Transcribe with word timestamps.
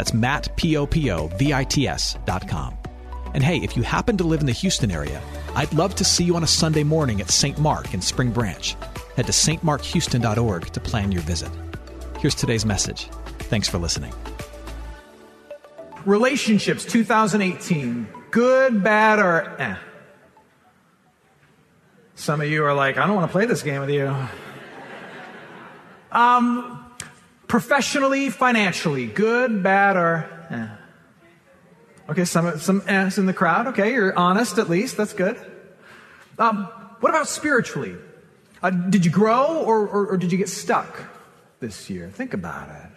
That's 0.00 0.14
Matt, 0.14 0.56
P-O-P-O-V-I-T-S 0.56 2.16
dot 2.24 2.48
com. 2.48 2.74
And 3.34 3.44
hey, 3.44 3.58
if 3.58 3.76
you 3.76 3.82
happen 3.82 4.16
to 4.16 4.24
live 4.24 4.40
in 4.40 4.46
the 4.46 4.52
Houston 4.52 4.90
area, 4.90 5.20
I'd 5.54 5.70
love 5.74 5.94
to 5.96 6.04
see 6.04 6.24
you 6.24 6.36
on 6.36 6.42
a 6.42 6.46
Sunday 6.46 6.84
morning 6.84 7.20
at 7.20 7.30
St. 7.30 7.58
Mark 7.58 7.92
in 7.92 8.00
Spring 8.00 8.30
Branch. 8.30 8.74
Head 9.16 9.26
to 9.26 9.32
stmarkhouston.org 9.32 10.72
to 10.72 10.80
plan 10.80 11.12
your 11.12 11.20
visit. 11.20 11.50
Here's 12.18 12.34
today's 12.34 12.64
message. 12.64 13.10
Thanks 13.50 13.68
for 13.68 13.76
listening. 13.76 14.14
Relationships 16.06 16.86
2018. 16.86 18.08
Good, 18.30 18.82
bad, 18.82 19.18
or 19.18 19.54
eh? 19.60 19.76
Some 22.14 22.40
of 22.40 22.48
you 22.48 22.64
are 22.64 22.72
like, 22.72 22.96
I 22.96 23.06
don't 23.06 23.16
want 23.16 23.28
to 23.28 23.32
play 23.32 23.44
this 23.44 23.62
game 23.62 23.82
with 23.82 23.90
you. 23.90 24.16
Um, 26.12 26.79
professionally, 27.50 28.30
financially, 28.30 29.06
good, 29.06 29.60
bad, 29.60 29.96
or 29.96 30.30
eh? 30.50 30.68
Okay, 32.08 32.24
some 32.24 32.58
some 32.60 32.80
ehs 32.82 33.18
in 33.18 33.26
the 33.26 33.32
crowd. 33.32 33.66
Okay, 33.66 33.92
you're 33.92 34.16
honest 34.16 34.58
at 34.58 34.70
least. 34.70 34.96
That's 34.96 35.12
good. 35.12 35.36
Um, 36.38 36.66
what 37.00 37.10
about 37.10 37.26
spiritually? 37.26 37.96
Uh, 38.62 38.70
did 38.70 39.04
you 39.04 39.10
grow 39.10 39.64
or, 39.64 39.88
or, 39.88 40.06
or 40.12 40.16
did 40.16 40.30
you 40.30 40.38
get 40.38 40.48
stuck 40.48 41.02
this 41.58 41.90
year? 41.90 42.08
Think 42.08 42.34
about 42.34 42.68
it. 42.68 42.90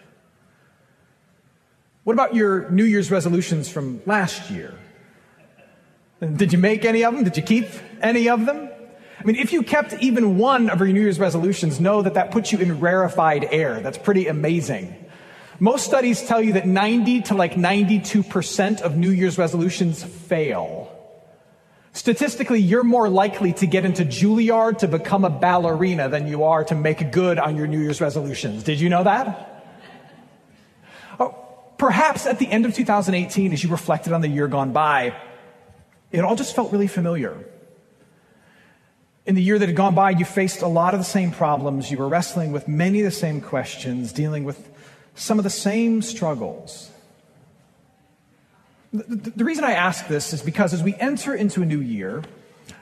What 2.04 2.12
about 2.12 2.34
your 2.36 2.70
New 2.70 2.84
Year's 2.84 3.10
resolutions 3.10 3.68
from 3.68 4.02
last 4.06 4.50
year? 4.50 4.78
Did 6.20 6.52
you 6.52 6.58
make 6.58 6.84
any 6.84 7.04
of 7.04 7.14
them? 7.14 7.24
Did 7.24 7.36
you 7.36 7.42
keep 7.42 7.66
any 8.00 8.28
of 8.28 8.46
them? 8.46 8.70
I 9.24 9.26
mean, 9.26 9.36
if 9.36 9.54
you 9.54 9.62
kept 9.62 9.94
even 10.02 10.36
one 10.36 10.68
of 10.68 10.80
your 10.80 10.88
New 10.88 11.00
Year's 11.00 11.18
resolutions, 11.18 11.80
know 11.80 12.02
that 12.02 12.12
that 12.12 12.30
puts 12.30 12.52
you 12.52 12.58
in 12.58 12.78
rarefied 12.78 13.48
air. 13.50 13.80
That's 13.80 13.96
pretty 13.96 14.26
amazing. 14.26 14.94
Most 15.58 15.86
studies 15.86 16.20
tell 16.20 16.42
you 16.42 16.52
that 16.54 16.66
90 16.66 17.22
to 17.22 17.34
like 17.34 17.54
92% 17.54 18.82
of 18.82 18.98
New 18.98 19.08
Year's 19.08 19.38
resolutions 19.38 20.04
fail. 20.04 20.90
Statistically, 21.94 22.60
you're 22.60 22.84
more 22.84 23.08
likely 23.08 23.54
to 23.54 23.66
get 23.66 23.86
into 23.86 24.04
Juilliard 24.04 24.78
to 24.78 24.88
become 24.88 25.24
a 25.24 25.30
ballerina 25.30 26.10
than 26.10 26.26
you 26.26 26.44
are 26.44 26.62
to 26.64 26.74
make 26.74 27.10
good 27.10 27.38
on 27.38 27.56
your 27.56 27.66
New 27.66 27.80
Year's 27.80 28.02
resolutions. 28.02 28.62
Did 28.62 28.78
you 28.78 28.90
know 28.90 29.04
that? 29.04 29.64
Oh, 31.18 31.34
perhaps 31.78 32.26
at 32.26 32.38
the 32.38 32.50
end 32.50 32.66
of 32.66 32.74
2018, 32.74 33.54
as 33.54 33.64
you 33.64 33.70
reflected 33.70 34.12
on 34.12 34.20
the 34.20 34.28
year 34.28 34.48
gone 34.48 34.74
by, 34.74 35.16
it 36.12 36.20
all 36.20 36.36
just 36.36 36.54
felt 36.54 36.72
really 36.72 36.88
familiar. 36.88 37.46
In 39.26 39.34
the 39.34 39.42
year 39.42 39.58
that 39.58 39.68
had 39.68 39.76
gone 39.76 39.94
by, 39.94 40.10
you 40.10 40.24
faced 40.24 40.60
a 40.60 40.66
lot 40.66 40.92
of 40.92 41.00
the 41.00 41.04
same 41.04 41.30
problems. 41.30 41.90
You 41.90 41.96
were 41.96 42.08
wrestling 42.08 42.52
with 42.52 42.68
many 42.68 43.00
of 43.00 43.04
the 43.04 43.10
same 43.10 43.40
questions, 43.40 44.12
dealing 44.12 44.44
with 44.44 44.68
some 45.14 45.38
of 45.38 45.44
the 45.44 45.50
same 45.50 46.02
struggles. 46.02 46.90
The, 48.92 49.30
the, 49.30 49.44
reason 49.44 49.64
I 49.64 49.72
ask 49.72 50.06
this 50.08 50.32
is 50.32 50.42
because 50.42 50.72
as 50.72 50.82
we 50.82 50.94
enter 50.96 51.34
into 51.34 51.62
a 51.62 51.66
new 51.66 51.80
year, 51.80 52.22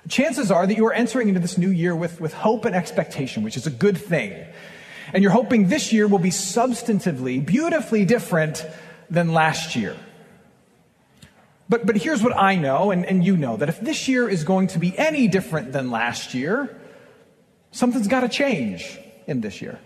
chances 0.09 0.51
are 0.51 0.67
that 0.67 0.77
you 0.77 0.85
are 0.87 0.93
entering 0.93 1.29
into 1.29 1.41
this 1.41 1.57
new 1.57 1.71
year 1.71 1.95
with, 1.95 2.21
with 2.21 2.35
hope 2.35 2.65
and 2.65 2.75
expectation, 2.75 3.43
which 3.45 3.57
is 3.57 3.67
a 3.67 3.71
good 3.71 3.97
thing. 3.97 4.45
And 5.13 5.23
you're 5.23 5.33
hoping 5.33 5.69
this 5.69 5.93
year 5.93 6.09
will 6.09 6.19
be 6.19 6.31
substantively, 6.31 7.45
beautifully 7.45 8.05
different 8.05 8.67
than 9.09 9.33
last 9.33 9.77
year. 9.77 9.97
But, 11.69 11.87
but 11.87 11.97
here's 11.97 12.23
what 12.23 12.37
I 12.37 12.57
know, 12.57 12.91
and, 12.91 13.07
and 13.07 13.25
you 13.25 13.37
know 13.37 13.57
that 13.57 13.69
if 13.69 13.81
this 13.81 14.09
year 14.09 14.29
is 14.29 14.45
going 14.45 14.69
to 14.69 14.79
be 14.79 14.97
any 14.99 15.29
different 15.29 15.73
than 15.73 15.91
last 15.91 16.35
year, 16.35 16.77
something's 17.71 18.09
got 18.09 18.21
to 18.21 18.29
change 18.29 18.99
in 19.27 19.41
this 19.41 19.63
year. 19.63 19.79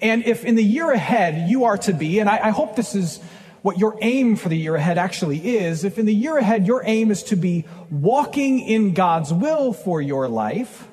And 0.00 0.24
if 0.24 0.44
in 0.44 0.54
the 0.54 0.64
year 0.64 0.90
ahead 0.90 1.50
you 1.50 1.64
are 1.64 1.76
to 1.78 1.92
be, 1.92 2.20
and 2.20 2.28
I, 2.30 2.46
I 2.46 2.50
hope 2.50 2.76
this 2.76 2.94
is 2.94 3.20
what 3.62 3.78
your 3.78 3.98
aim 4.00 4.36
for 4.36 4.48
the 4.48 4.56
year 4.56 4.76
ahead 4.76 4.96
actually 4.96 5.56
is, 5.58 5.84
if 5.84 5.98
in 5.98 6.06
the 6.06 6.14
year 6.14 6.38
ahead 6.38 6.66
your 6.66 6.82
aim 6.84 7.10
is 7.10 7.24
to 7.24 7.36
be 7.36 7.64
walking 7.90 8.60
in 8.60 8.94
God's 8.94 9.32
will 9.32 9.72
for 9.72 10.00
your 10.00 10.28
life, 10.28 10.86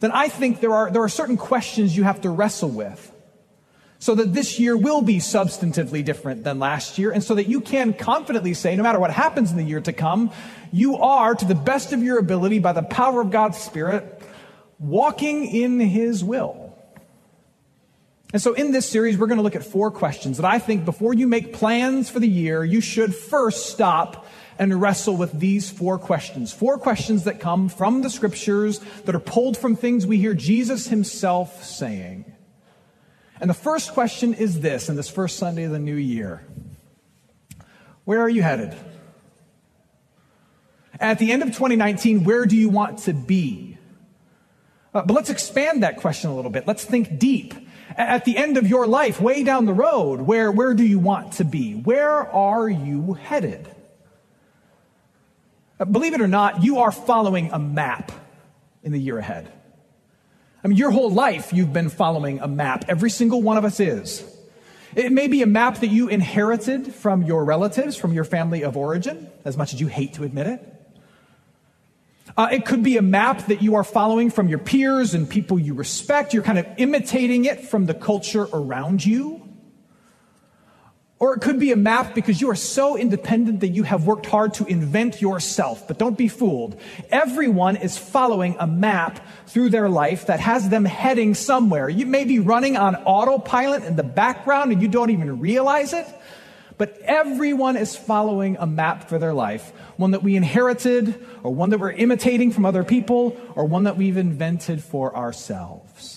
then 0.00 0.10
I 0.10 0.28
think 0.28 0.60
there 0.60 0.72
are, 0.72 0.90
there 0.90 1.02
are 1.02 1.08
certain 1.08 1.36
questions 1.36 1.96
you 1.96 2.04
have 2.04 2.22
to 2.22 2.30
wrestle 2.30 2.70
with 2.70 3.12
so 4.06 4.14
that 4.14 4.32
this 4.32 4.60
year 4.60 4.76
will 4.76 5.02
be 5.02 5.16
substantively 5.16 6.04
different 6.04 6.44
than 6.44 6.60
last 6.60 6.96
year, 6.96 7.10
and 7.10 7.24
so 7.24 7.34
that 7.34 7.48
you 7.48 7.60
can 7.60 7.92
confidently 7.92 8.54
say, 8.54 8.76
no 8.76 8.84
matter 8.84 9.00
what 9.00 9.10
happens 9.10 9.50
in 9.50 9.56
the 9.56 9.64
year 9.64 9.80
to 9.80 9.92
come, 9.92 10.30
you 10.70 10.96
are, 10.98 11.34
to 11.34 11.44
the 11.44 11.56
best 11.56 11.92
of 11.92 12.04
your 12.04 12.16
ability, 12.16 12.60
by 12.60 12.72
the 12.72 12.84
power 12.84 13.20
of 13.20 13.32
God's 13.32 13.58
Spirit, 13.58 14.22
walking 14.78 15.52
in 15.52 15.80
His 15.80 16.22
will. 16.22 16.72
And 18.32 18.40
so, 18.40 18.54
in 18.54 18.70
this 18.70 18.88
series, 18.88 19.18
we're 19.18 19.26
going 19.26 19.38
to 19.38 19.42
look 19.42 19.56
at 19.56 19.64
four 19.64 19.90
questions 19.90 20.36
that 20.36 20.46
I 20.46 20.60
think 20.60 20.84
before 20.84 21.12
you 21.12 21.26
make 21.26 21.52
plans 21.52 22.08
for 22.08 22.20
the 22.20 22.28
year, 22.28 22.62
you 22.62 22.80
should 22.80 23.12
first 23.12 23.70
stop 23.70 24.24
and 24.56 24.80
wrestle 24.80 25.16
with 25.16 25.32
these 25.32 25.68
four 25.68 25.98
questions. 25.98 26.52
Four 26.52 26.78
questions 26.78 27.24
that 27.24 27.40
come 27.40 27.68
from 27.68 28.02
the 28.02 28.10
scriptures, 28.10 28.78
that 29.04 29.16
are 29.16 29.18
pulled 29.18 29.56
from 29.56 29.74
things 29.74 30.06
we 30.06 30.18
hear 30.18 30.32
Jesus 30.32 30.86
Himself 30.86 31.64
saying. 31.64 32.35
And 33.40 33.50
the 33.50 33.54
first 33.54 33.92
question 33.92 34.34
is 34.34 34.60
this 34.60 34.88
in 34.88 34.96
this 34.96 35.08
first 35.08 35.36
Sunday 35.36 35.64
of 35.64 35.72
the 35.72 35.78
new 35.78 35.96
year 35.96 36.42
Where 38.04 38.20
are 38.20 38.28
you 38.28 38.42
headed? 38.42 38.74
At 40.98 41.18
the 41.18 41.30
end 41.30 41.42
of 41.42 41.48
2019, 41.48 42.24
where 42.24 42.46
do 42.46 42.56
you 42.56 42.70
want 42.70 43.00
to 43.00 43.12
be? 43.12 43.76
Uh, 44.94 45.02
but 45.02 45.12
let's 45.12 45.28
expand 45.28 45.82
that 45.82 45.98
question 45.98 46.30
a 46.30 46.34
little 46.34 46.50
bit. 46.50 46.66
Let's 46.66 46.84
think 46.84 47.18
deep. 47.18 47.54
At 47.94 48.24
the 48.24 48.36
end 48.36 48.56
of 48.56 48.66
your 48.66 48.86
life, 48.86 49.20
way 49.20 49.44
down 49.44 49.66
the 49.66 49.74
road, 49.74 50.22
where, 50.22 50.50
where 50.50 50.72
do 50.72 50.84
you 50.84 50.98
want 50.98 51.34
to 51.34 51.44
be? 51.44 51.74
Where 51.74 52.26
are 52.30 52.66
you 52.66 53.12
headed? 53.12 53.68
Uh, 55.78 55.84
believe 55.84 56.14
it 56.14 56.22
or 56.22 56.28
not, 56.28 56.64
you 56.64 56.78
are 56.78 56.90
following 56.90 57.52
a 57.52 57.58
map 57.58 58.10
in 58.82 58.92
the 58.92 58.98
year 58.98 59.18
ahead. 59.18 59.52
I 60.66 60.68
mean, 60.68 60.78
your 60.78 60.90
whole 60.90 61.12
life 61.12 61.52
you've 61.52 61.72
been 61.72 61.90
following 61.90 62.40
a 62.40 62.48
map. 62.48 62.86
Every 62.88 63.08
single 63.08 63.40
one 63.40 63.56
of 63.56 63.64
us 63.64 63.78
is. 63.78 64.24
It 64.96 65.12
may 65.12 65.28
be 65.28 65.42
a 65.42 65.46
map 65.46 65.78
that 65.78 65.86
you 65.86 66.08
inherited 66.08 66.92
from 66.92 67.22
your 67.22 67.44
relatives, 67.44 67.96
from 67.96 68.12
your 68.12 68.24
family 68.24 68.64
of 68.64 68.76
origin, 68.76 69.30
as 69.44 69.56
much 69.56 69.74
as 69.74 69.80
you 69.80 69.86
hate 69.86 70.14
to 70.14 70.24
admit 70.24 70.48
it. 70.48 70.90
Uh, 72.36 72.48
it 72.50 72.66
could 72.66 72.82
be 72.82 72.96
a 72.96 73.02
map 73.02 73.46
that 73.46 73.62
you 73.62 73.76
are 73.76 73.84
following 73.84 74.28
from 74.28 74.48
your 74.48 74.58
peers 74.58 75.14
and 75.14 75.30
people 75.30 75.56
you 75.56 75.72
respect. 75.72 76.34
You're 76.34 76.42
kind 76.42 76.58
of 76.58 76.66
imitating 76.78 77.44
it 77.44 77.68
from 77.68 77.86
the 77.86 77.94
culture 77.94 78.48
around 78.52 79.06
you. 79.06 79.45
Or 81.18 81.34
it 81.34 81.40
could 81.40 81.58
be 81.58 81.72
a 81.72 81.76
map 81.76 82.14
because 82.14 82.42
you 82.42 82.50
are 82.50 82.56
so 82.56 82.94
independent 82.96 83.60
that 83.60 83.68
you 83.68 83.84
have 83.84 84.06
worked 84.06 84.26
hard 84.26 84.52
to 84.54 84.66
invent 84.66 85.22
yourself. 85.22 85.88
But 85.88 85.98
don't 85.98 86.18
be 86.18 86.28
fooled. 86.28 86.78
Everyone 87.10 87.76
is 87.76 87.96
following 87.96 88.54
a 88.58 88.66
map 88.66 89.26
through 89.46 89.70
their 89.70 89.88
life 89.88 90.26
that 90.26 90.40
has 90.40 90.68
them 90.68 90.84
heading 90.84 91.32
somewhere. 91.32 91.88
You 91.88 92.04
may 92.04 92.24
be 92.24 92.38
running 92.38 92.76
on 92.76 92.96
autopilot 92.96 93.84
in 93.84 93.96
the 93.96 94.02
background 94.02 94.72
and 94.72 94.82
you 94.82 94.88
don't 94.88 95.08
even 95.08 95.40
realize 95.40 95.94
it. 95.94 96.06
But 96.76 96.98
everyone 97.04 97.78
is 97.78 97.96
following 97.96 98.58
a 98.58 98.66
map 98.66 99.08
for 99.08 99.18
their 99.18 99.32
life. 99.32 99.70
One 99.96 100.10
that 100.10 100.22
we 100.22 100.36
inherited, 100.36 101.26
or 101.42 101.54
one 101.54 101.70
that 101.70 101.80
we're 101.80 101.92
imitating 101.92 102.52
from 102.52 102.66
other 102.66 102.84
people, 102.84 103.40
or 103.54 103.64
one 103.64 103.84
that 103.84 103.96
we've 103.96 104.18
invented 104.18 104.84
for 104.84 105.16
ourselves. 105.16 106.15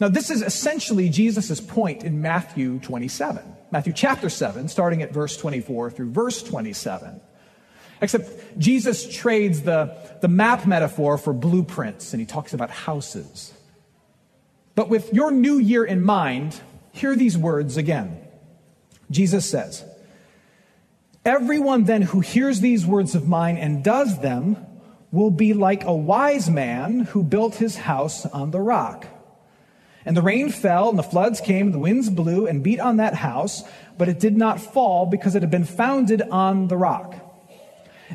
Now, 0.00 0.08
this 0.08 0.30
is 0.30 0.40
essentially 0.40 1.10
Jesus' 1.10 1.60
point 1.60 2.04
in 2.04 2.22
Matthew 2.22 2.78
27. 2.80 3.42
Matthew 3.70 3.92
chapter 3.92 4.30
7, 4.30 4.68
starting 4.68 5.02
at 5.02 5.12
verse 5.12 5.36
24 5.36 5.90
through 5.90 6.10
verse 6.10 6.42
27. 6.42 7.20
Except 8.00 8.58
Jesus 8.58 9.06
trades 9.14 9.60
the, 9.60 9.94
the 10.22 10.28
map 10.28 10.66
metaphor 10.66 11.18
for 11.18 11.34
blueprints, 11.34 12.14
and 12.14 12.20
he 12.20 12.24
talks 12.24 12.54
about 12.54 12.70
houses. 12.70 13.52
But 14.74 14.88
with 14.88 15.12
your 15.12 15.30
new 15.30 15.58
year 15.58 15.84
in 15.84 16.02
mind, 16.02 16.58
hear 16.92 17.14
these 17.14 17.36
words 17.36 17.76
again. 17.76 18.18
Jesus 19.10 19.48
says, 19.48 19.84
Everyone 21.26 21.84
then 21.84 22.00
who 22.00 22.20
hears 22.20 22.60
these 22.60 22.86
words 22.86 23.14
of 23.14 23.28
mine 23.28 23.58
and 23.58 23.84
does 23.84 24.18
them 24.20 24.56
will 25.12 25.30
be 25.30 25.52
like 25.52 25.84
a 25.84 25.92
wise 25.92 26.48
man 26.48 27.00
who 27.00 27.22
built 27.22 27.56
his 27.56 27.76
house 27.76 28.24
on 28.24 28.50
the 28.50 28.60
rock. 28.60 29.06
And 30.04 30.16
the 30.16 30.22
rain 30.22 30.50
fell, 30.50 30.88
and 30.88 30.98
the 30.98 31.02
floods 31.02 31.40
came, 31.40 31.66
and 31.66 31.74
the 31.74 31.78
winds 31.78 32.08
blew 32.08 32.46
and 32.46 32.62
beat 32.62 32.80
on 32.80 32.96
that 32.96 33.14
house, 33.14 33.62
but 33.98 34.08
it 34.08 34.18
did 34.18 34.36
not 34.36 34.60
fall 34.60 35.06
because 35.06 35.34
it 35.34 35.42
had 35.42 35.50
been 35.50 35.64
founded 35.64 36.22
on 36.22 36.68
the 36.68 36.76
rock. 36.76 37.14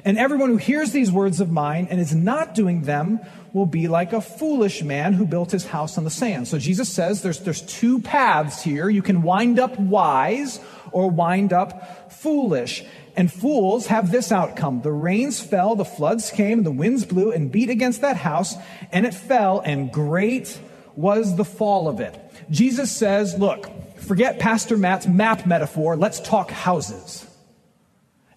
And 0.03 0.17
everyone 0.17 0.49
who 0.49 0.57
hears 0.57 0.91
these 0.91 1.11
words 1.11 1.39
of 1.39 1.51
mine 1.51 1.87
and 1.89 2.01
is 2.01 2.13
not 2.13 2.53
doing 2.53 2.81
them 2.81 3.19
will 3.53 3.65
be 3.65 3.87
like 3.87 4.11
a 4.11 4.19
foolish 4.19 4.83
man 4.83 5.13
who 5.13 5.25
built 5.25 5.51
his 5.51 5.65
house 5.65 5.97
on 5.97 6.03
the 6.03 6.09
sand. 6.09 6.47
So 6.47 6.59
Jesus 6.59 6.91
says 6.91 7.21
there's, 7.21 7.39
there's 7.39 7.61
two 7.61 8.01
paths 8.01 8.61
here. 8.61 8.89
You 8.89 9.01
can 9.01 9.21
wind 9.21 9.59
up 9.59 9.79
wise 9.79 10.59
or 10.91 11.09
wind 11.09 11.53
up 11.53 12.11
foolish. 12.11 12.83
And 13.15 13.31
fools 13.31 13.88
have 13.88 14.11
this 14.11 14.31
outcome. 14.33 14.81
The 14.81 14.91
rains 14.91 15.39
fell, 15.39 15.75
the 15.75 15.85
floods 15.85 16.31
came, 16.31 16.63
the 16.63 16.71
winds 16.71 17.05
blew 17.05 17.31
and 17.31 17.49
beat 17.49 17.69
against 17.69 18.01
that 18.01 18.17
house, 18.17 18.55
and 18.91 19.05
it 19.05 19.13
fell, 19.13 19.61
and 19.61 19.89
great 19.89 20.59
was 20.97 21.36
the 21.36 21.45
fall 21.45 21.88
of 21.88 22.00
it. 22.00 22.19
Jesus 22.50 22.92
says, 22.92 23.38
look, 23.38 23.69
forget 23.97 24.39
Pastor 24.39 24.77
Matt's 24.77 25.07
map 25.07 25.45
metaphor. 25.45 25.95
Let's 25.97 26.19
talk 26.19 26.51
houses. 26.51 27.25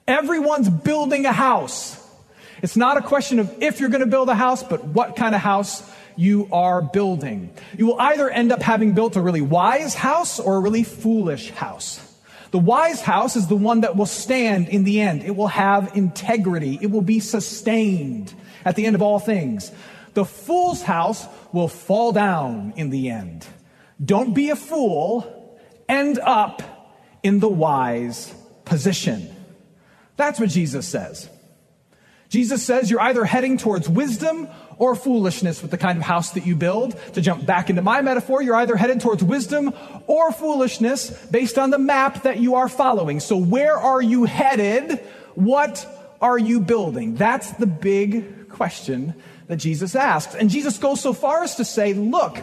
Everyone's 0.06 0.68
building 0.68 1.26
a 1.26 1.32
house. 1.32 1.96
It's 2.62 2.76
not 2.76 2.96
a 2.96 3.02
question 3.02 3.38
of 3.38 3.62
if 3.62 3.78
you're 3.78 3.90
going 3.90 4.00
to 4.00 4.06
build 4.06 4.28
a 4.28 4.34
house, 4.34 4.62
but 4.62 4.84
what 4.84 5.16
kind 5.16 5.34
of 5.34 5.40
house 5.40 5.82
you 6.16 6.48
are 6.50 6.82
building. 6.82 7.52
You 7.76 7.86
will 7.86 8.00
either 8.00 8.28
end 8.28 8.50
up 8.50 8.60
having 8.60 8.92
built 8.92 9.14
a 9.14 9.20
really 9.20 9.40
wise 9.40 9.94
house 9.94 10.40
or 10.40 10.56
a 10.56 10.60
really 10.60 10.82
foolish 10.82 11.50
house. 11.52 12.04
The 12.50 12.58
wise 12.58 13.00
house 13.00 13.36
is 13.36 13.46
the 13.46 13.56
one 13.56 13.82
that 13.82 13.94
will 13.94 14.06
stand 14.06 14.68
in 14.68 14.84
the 14.84 15.00
end. 15.00 15.22
It 15.22 15.36
will 15.36 15.48
have 15.48 15.96
integrity. 15.96 16.78
It 16.80 16.90
will 16.90 17.02
be 17.02 17.20
sustained 17.20 18.34
at 18.64 18.74
the 18.74 18.86
end 18.86 18.96
of 18.96 19.02
all 19.02 19.18
things. 19.18 19.70
The 20.18 20.24
fool's 20.24 20.82
house 20.82 21.24
will 21.52 21.68
fall 21.68 22.10
down 22.10 22.72
in 22.74 22.90
the 22.90 23.08
end. 23.08 23.46
Don't 24.04 24.34
be 24.34 24.50
a 24.50 24.56
fool. 24.56 25.56
End 25.88 26.18
up 26.18 26.60
in 27.22 27.38
the 27.38 27.48
wise 27.48 28.34
position. 28.64 29.32
That's 30.16 30.40
what 30.40 30.48
Jesus 30.48 30.88
says. 30.88 31.30
Jesus 32.30 32.64
says 32.64 32.90
you're 32.90 33.00
either 33.00 33.24
heading 33.24 33.58
towards 33.58 33.88
wisdom 33.88 34.48
or 34.76 34.96
foolishness 34.96 35.62
with 35.62 35.70
the 35.70 35.78
kind 35.78 35.96
of 35.96 36.02
house 36.02 36.32
that 36.32 36.44
you 36.44 36.56
build. 36.56 36.98
To 37.12 37.20
jump 37.20 37.46
back 37.46 37.70
into 37.70 37.82
my 37.82 38.02
metaphor, 38.02 38.42
you're 38.42 38.56
either 38.56 38.74
headed 38.74 39.00
towards 39.00 39.22
wisdom 39.22 39.72
or 40.08 40.32
foolishness 40.32 41.10
based 41.26 41.58
on 41.58 41.70
the 41.70 41.78
map 41.78 42.24
that 42.24 42.38
you 42.38 42.56
are 42.56 42.68
following. 42.68 43.20
So 43.20 43.36
where 43.36 43.76
are 43.76 44.02
you 44.02 44.24
headed? 44.24 44.98
What 45.36 45.86
are 46.20 46.40
you 46.40 46.58
building? 46.58 47.14
That's 47.14 47.52
the 47.52 47.68
big 47.68 48.48
question 48.48 49.14
that 49.48 49.56
Jesus 49.56 49.96
asks. 49.96 50.34
And 50.34 50.48
Jesus 50.48 50.78
goes 50.78 51.00
so 51.00 51.12
far 51.12 51.42
as 51.42 51.56
to 51.56 51.64
say, 51.64 51.94
look, 51.94 52.38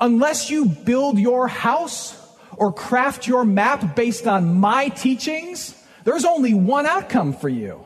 unless 0.00 0.50
you 0.50 0.66
build 0.66 1.18
your 1.18 1.48
house 1.48 2.20
or 2.56 2.72
craft 2.72 3.26
your 3.26 3.44
map 3.44 3.96
based 3.96 4.26
on 4.26 4.60
my 4.60 4.88
teachings, 4.88 5.74
there's 6.04 6.24
only 6.24 6.52
one 6.52 6.86
outcome 6.86 7.32
for 7.32 7.48
you. 7.48 7.84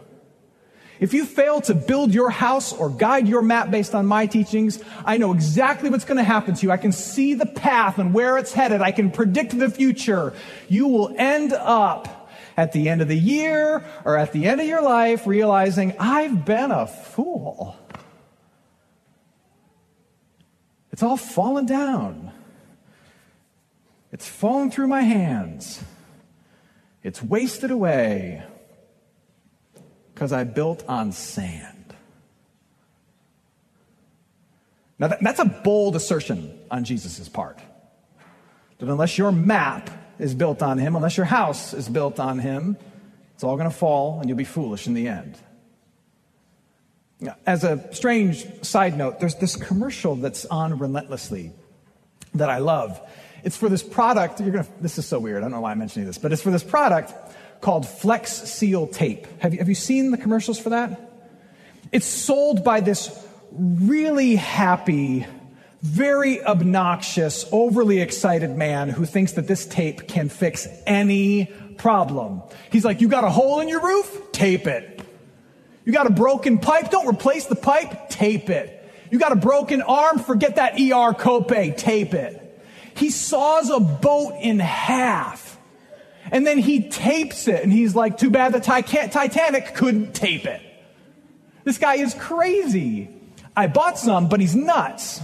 If 1.00 1.14
you 1.14 1.24
fail 1.24 1.60
to 1.62 1.74
build 1.74 2.12
your 2.12 2.28
house 2.28 2.72
or 2.72 2.90
guide 2.90 3.28
your 3.28 3.42
map 3.42 3.70
based 3.70 3.94
on 3.94 4.06
my 4.06 4.26
teachings, 4.26 4.82
I 5.04 5.16
know 5.18 5.32
exactly 5.32 5.90
what's 5.90 6.04
going 6.04 6.16
to 6.16 6.24
happen 6.24 6.54
to 6.54 6.66
you. 6.66 6.72
I 6.72 6.76
can 6.76 6.90
see 6.90 7.34
the 7.34 7.46
path 7.46 7.98
and 7.98 8.12
where 8.12 8.36
it's 8.36 8.52
headed. 8.52 8.82
I 8.82 8.90
can 8.90 9.12
predict 9.12 9.56
the 9.56 9.70
future. 9.70 10.32
You 10.68 10.88
will 10.88 11.14
end 11.16 11.52
up 11.52 12.28
at 12.56 12.72
the 12.72 12.88
end 12.88 13.00
of 13.00 13.06
the 13.06 13.16
year 13.16 13.84
or 14.04 14.16
at 14.16 14.32
the 14.32 14.46
end 14.46 14.60
of 14.60 14.66
your 14.66 14.82
life 14.82 15.24
realizing, 15.24 15.94
I've 16.00 16.44
been 16.44 16.72
a 16.72 16.88
fool. 16.88 17.76
It's 20.98 21.02
all 21.04 21.16
fallen 21.16 21.64
down. 21.64 22.32
It's 24.10 24.26
fallen 24.26 24.72
through 24.72 24.88
my 24.88 25.02
hands. 25.02 25.80
It's 27.04 27.22
wasted 27.22 27.70
away 27.70 28.42
because 30.12 30.32
I 30.32 30.42
built 30.42 30.82
on 30.88 31.12
sand. 31.12 31.94
Now, 34.98 35.06
that, 35.06 35.22
that's 35.22 35.38
a 35.38 35.44
bold 35.44 35.94
assertion 35.94 36.58
on 36.68 36.82
Jesus' 36.82 37.28
part. 37.28 37.60
That 38.78 38.88
unless 38.88 39.16
your 39.16 39.30
map 39.30 39.90
is 40.18 40.34
built 40.34 40.64
on 40.64 40.78
him, 40.78 40.96
unless 40.96 41.16
your 41.16 41.26
house 41.26 41.74
is 41.74 41.88
built 41.88 42.18
on 42.18 42.40
him, 42.40 42.76
it's 43.36 43.44
all 43.44 43.56
going 43.56 43.70
to 43.70 43.76
fall 43.76 44.18
and 44.18 44.28
you'll 44.28 44.36
be 44.36 44.42
foolish 44.42 44.88
in 44.88 44.94
the 44.94 45.06
end. 45.06 45.38
As 47.46 47.64
a 47.64 47.92
strange 47.92 48.46
side 48.64 48.96
note, 48.96 49.18
there's 49.18 49.34
this 49.36 49.56
commercial 49.56 50.14
that's 50.14 50.44
on 50.46 50.78
relentlessly 50.78 51.52
that 52.34 52.48
I 52.48 52.58
love. 52.58 53.00
It's 53.42 53.56
for 53.56 53.68
this 53.68 53.82
product. 53.82 54.40
You're 54.40 54.50
gonna. 54.50 54.68
This 54.80 54.98
is 54.98 55.06
so 55.06 55.18
weird. 55.18 55.38
I 55.38 55.40
don't 55.40 55.50
know 55.50 55.60
why 55.60 55.72
I'm 55.72 55.78
mentioning 55.78 56.06
this, 56.06 56.18
but 56.18 56.32
it's 56.32 56.42
for 56.42 56.50
this 56.50 56.62
product 56.62 57.12
called 57.60 57.88
Flex 57.88 58.32
Seal 58.32 58.86
Tape. 58.86 59.26
Have 59.40 59.52
you, 59.52 59.58
have 59.58 59.68
you 59.68 59.74
seen 59.74 60.10
the 60.10 60.18
commercials 60.18 60.58
for 60.58 60.70
that? 60.70 61.00
It's 61.90 62.06
sold 62.06 62.62
by 62.62 62.80
this 62.80 63.26
really 63.52 64.36
happy, 64.36 65.26
very 65.80 66.44
obnoxious, 66.44 67.46
overly 67.50 68.00
excited 68.00 68.56
man 68.56 68.90
who 68.90 69.04
thinks 69.04 69.32
that 69.32 69.48
this 69.48 69.66
tape 69.66 70.06
can 70.06 70.28
fix 70.28 70.68
any 70.86 71.46
problem. 71.78 72.42
He's 72.70 72.84
like, 72.84 73.00
You 73.00 73.08
got 73.08 73.24
a 73.24 73.30
hole 73.30 73.60
in 73.60 73.68
your 73.68 73.80
roof? 73.80 74.32
Tape 74.32 74.66
it. 74.66 75.00
You 75.88 75.94
got 75.94 76.06
a 76.06 76.10
broken 76.10 76.58
pipe? 76.58 76.90
Don't 76.90 77.08
replace 77.08 77.46
the 77.46 77.56
pipe, 77.56 78.10
tape 78.10 78.50
it. 78.50 78.92
You 79.10 79.18
got 79.18 79.32
a 79.32 79.36
broken 79.36 79.80
arm? 79.80 80.18
Forget 80.18 80.56
that 80.56 80.74
ER 80.74 81.14
copay, 81.14 81.74
tape 81.74 82.12
it. 82.12 82.62
He 82.94 83.08
saws 83.08 83.70
a 83.70 83.80
boat 83.80 84.34
in 84.38 84.58
half. 84.58 85.58
And 86.30 86.46
then 86.46 86.58
he 86.58 86.90
tapes 86.90 87.48
it, 87.48 87.62
and 87.62 87.72
he's 87.72 87.94
like, 87.94 88.18
too 88.18 88.28
bad 88.28 88.52
the 88.52 88.60
Titanic 88.60 89.74
couldn't 89.74 90.12
tape 90.12 90.44
it. 90.44 90.60
This 91.64 91.78
guy 91.78 91.94
is 91.94 92.12
crazy. 92.12 93.08
I 93.56 93.66
bought 93.66 93.98
some, 93.98 94.28
but 94.28 94.40
he's 94.40 94.54
nuts. 94.54 95.22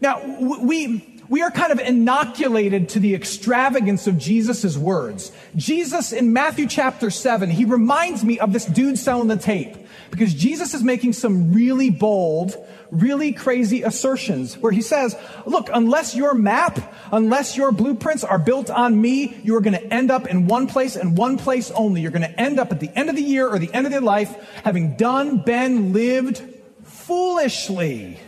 Now, 0.00 0.22
we, 0.62 1.13
we 1.28 1.42
are 1.42 1.50
kind 1.50 1.72
of 1.72 1.78
inoculated 1.78 2.90
to 2.90 3.00
the 3.00 3.14
extravagance 3.14 4.06
of 4.06 4.18
Jesus' 4.18 4.76
words. 4.76 5.32
Jesus 5.56 6.12
in 6.12 6.32
Matthew 6.32 6.66
chapter 6.66 7.10
7, 7.10 7.50
he 7.50 7.64
reminds 7.64 8.24
me 8.24 8.38
of 8.38 8.52
this 8.52 8.66
dude 8.66 8.98
selling 8.98 9.28
the 9.28 9.36
tape 9.36 9.76
because 10.10 10.34
Jesus 10.34 10.74
is 10.74 10.82
making 10.82 11.14
some 11.14 11.52
really 11.52 11.90
bold, 11.90 12.56
really 12.90 13.32
crazy 13.32 13.82
assertions 13.82 14.58
where 14.58 14.72
he 14.72 14.82
says, 14.82 15.16
look, 15.46 15.70
unless 15.72 16.14
your 16.14 16.34
map, 16.34 16.78
unless 17.10 17.56
your 17.56 17.72
blueprints 17.72 18.22
are 18.22 18.38
built 18.38 18.70
on 18.70 19.00
me, 19.00 19.36
you 19.42 19.56
are 19.56 19.60
going 19.60 19.74
to 19.74 19.94
end 19.94 20.10
up 20.10 20.26
in 20.26 20.46
one 20.46 20.66
place 20.66 20.94
and 20.94 21.16
one 21.16 21.38
place 21.38 21.70
only. 21.70 22.02
You're 22.02 22.10
going 22.10 22.22
to 22.22 22.40
end 22.40 22.60
up 22.60 22.70
at 22.70 22.80
the 22.80 22.90
end 22.96 23.08
of 23.08 23.16
the 23.16 23.22
year 23.22 23.48
or 23.48 23.58
the 23.58 23.72
end 23.72 23.86
of 23.86 23.92
your 23.92 24.02
life 24.02 24.36
having 24.62 24.96
done, 24.96 25.38
been, 25.38 25.92
lived 25.92 26.42
foolishly 26.82 28.18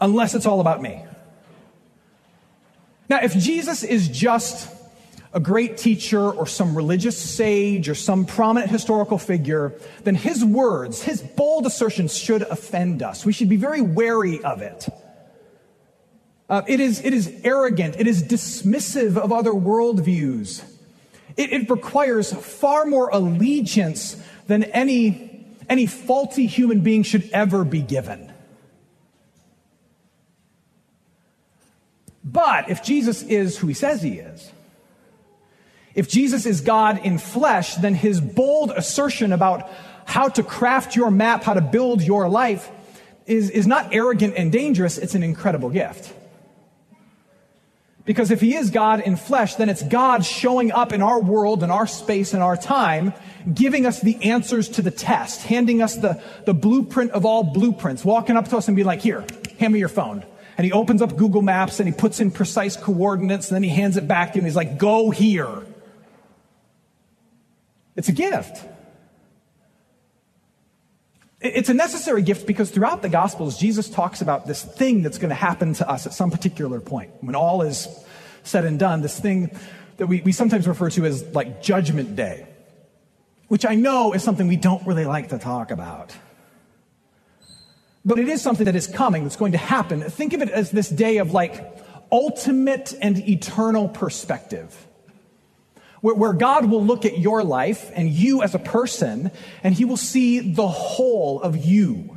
unless 0.00 0.34
it's 0.34 0.46
all 0.46 0.60
about 0.60 0.82
me. 0.82 1.04
Now, 3.08 3.20
if 3.22 3.36
Jesus 3.36 3.82
is 3.82 4.08
just 4.08 4.72
a 5.32 5.40
great 5.40 5.76
teacher 5.76 6.30
or 6.30 6.46
some 6.46 6.74
religious 6.74 7.18
sage 7.18 7.88
or 7.88 7.94
some 7.94 8.24
prominent 8.24 8.70
historical 8.70 9.18
figure, 9.18 9.74
then 10.02 10.14
his 10.14 10.44
words, 10.44 11.02
his 11.02 11.22
bold 11.22 11.66
assertions 11.66 12.16
should 12.16 12.42
offend 12.42 13.02
us. 13.02 13.24
We 13.24 13.32
should 13.32 13.48
be 13.48 13.56
very 13.56 13.82
wary 13.82 14.42
of 14.42 14.62
it. 14.62 14.88
Uh, 16.48 16.62
it, 16.66 16.80
is, 16.80 17.04
it 17.04 17.12
is 17.12 17.40
arrogant. 17.44 17.96
It 17.98 18.06
is 18.06 18.22
dismissive 18.22 19.16
of 19.16 19.32
other 19.32 19.50
worldviews. 19.50 20.64
It, 21.36 21.52
it 21.52 21.70
requires 21.70 22.32
far 22.32 22.86
more 22.86 23.10
allegiance 23.10 24.16
than 24.46 24.64
any, 24.64 25.44
any 25.68 25.86
faulty 25.86 26.46
human 26.46 26.80
being 26.80 27.02
should 27.02 27.28
ever 27.32 27.64
be 27.64 27.82
given. 27.82 28.32
But 32.26 32.68
if 32.68 32.82
Jesus 32.82 33.22
is 33.22 33.56
who 33.56 33.68
he 33.68 33.74
says 33.74 34.02
he 34.02 34.18
is, 34.18 34.50
if 35.94 36.08
Jesus 36.08 36.44
is 36.44 36.60
God 36.60 37.00
in 37.04 37.18
flesh, 37.18 37.76
then 37.76 37.94
his 37.94 38.20
bold 38.20 38.72
assertion 38.72 39.32
about 39.32 39.70
how 40.04 40.28
to 40.28 40.42
craft 40.42 40.96
your 40.96 41.10
map, 41.10 41.44
how 41.44 41.54
to 41.54 41.60
build 41.60 42.02
your 42.02 42.28
life, 42.28 42.70
is, 43.26 43.48
is 43.50 43.66
not 43.66 43.94
arrogant 43.94 44.34
and 44.36 44.52
dangerous, 44.52 44.98
it's 44.98 45.14
an 45.14 45.22
incredible 45.22 45.70
gift. 45.70 46.12
Because 48.04 48.30
if 48.30 48.40
he 48.40 48.54
is 48.54 48.70
God 48.70 49.00
in 49.00 49.16
flesh, 49.16 49.56
then 49.56 49.68
it's 49.68 49.82
God 49.82 50.24
showing 50.24 50.70
up 50.70 50.92
in 50.92 51.02
our 51.02 51.20
world, 51.20 51.62
in 51.62 51.70
our 51.70 51.88
space, 51.88 52.34
in 52.34 52.40
our 52.40 52.56
time, 52.56 53.12
giving 53.52 53.86
us 53.86 54.00
the 54.00 54.22
answers 54.30 54.68
to 54.70 54.82
the 54.82 54.92
test, 54.92 55.42
handing 55.42 55.82
us 55.82 55.96
the, 55.96 56.22
the 56.44 56.54
blueprint 56.54 57.12
of 57.12 57.24
all 57.24 57.42
blueprints, 57.42 58.04
walking 58.04 58.36
up 58.36 58.48
to 58.48 58.56
us 58.56 58.68
and 58.68 58.76
being 58.76 58.86
like, 58.86 59.00
here, 59.00 59.24
hand 59.58 59.72
me 59.72 59.80
your 59.80 59.88
phone. 59.88 60.24
And 60.56 60.64
he 60.64 60.72
opens 60.72 61.02
up 61.02 61.16
Google 61.16 61.42
Maps 61.42 61.80
and 61.80 61.88
he 61.88 61.94
puts 61.94 62.20
in 62.20 62.30
precise 62.30 62.76
coordinates 62.76 63.48
and 63.48 63.56
then 63.56 63.62
he 63.62 63.68
hands 63.68 63.96
it 63.96 64.08
back 64.08 64.32
to 64.32 64.38
and 64.38 64.46
he's 64.46 64.56
like, 64.56 64.78
go 64.78 65.10
here. 65.10 65.66
It's 67.94 68.08
a 68.08 68.12
gift. 68.12 68.64
It's 71.40 71.68
a 71.68 71.74
necessary 71.74 72.22
gift 72.22 72.46
because 72.46 72.70
throughout 72.70 73.02
the 73.02 73.08
Gospels, 73.08 73.58
Jesus 73.58 73.90
talks 73.90 74.22
about 74.22 74.46
this 74.46 74.62
thing 74.62 75.02
that's 75.02 75.18
going 75.18 75.28
to 75.28 75.34
happen 75.34 75.74
to 75.74 75.88
us 75.88 76.06
at 76.06 76.14
some 76.14 76.30
particular 76.30 76.80
point. 76.80 77.10
When 77.20 77.34
all 77.34 77.62
is 77.62 77.88
said 78.42 78.64
and 78.64 78.78
done, 78.78 79.02
this 79.02 79.18
thing 79.20 79.50
that 79.98 80.06
we, 80.06 80.22
we 80.22 80.32
sometimes 80.32 80.66
refer 80.66 80.90
to 80.90 81.04
as 81.04 81.22
like 81.34 81.62
Judgment 81.62 82.16
Day, 82.16 82.46
which 83.48 83.66
I 83.66 83.74
know 83.74 84.12
is 84.12 84.22
something 84.22 84.48
we 84.48 84.56
don't 84.56 84.86
really 84.86 85.04
like 85.04 85.28
to 85.28 85.38
talk 85.38 85.70
about. 85.70 86.14
But 88.06 88.18
it 88.18 88.28
is 88.28 88.40
something 88.40 88.64
that 88.64 88.76
is 88.76 88.86
coming, 88.86 89.24
that's 89.24 89.36
going 89.36 89.52
to 89.52 89.58
happen. 89.58 90.00
Think 90.00 90.32
of 90.32 90.40
it 90.40 90.48
as 90.48 90.70
this 90.70 90.88
day 90.88 91.18
of 91.18 91.32
like 91.32 91.62
ultimate 92.10 92.94
and 93.02 93.18
eternal 93.28 93.88
perspective 93.88 94.86
where, 96.06 96.14
where 96.14 96.32
God 96.32 96.70
will 96.70 96.84
look 96.84 97.04
at 97.04 97.18
your 97.18 97.42
life 97.42 97.90
and 97.94 98.08
you 98.08 98.42
as 98.42 98.54
a 98.54 98.60
person, 98.60 99.32
and 99.64 99.74
He 99.74 99.84
will 99.84 99.96
see 99.96 100.52
the 100.52 100.68
whole 100.68 101.42
of 101.42 101.56
you. 101.56 102.16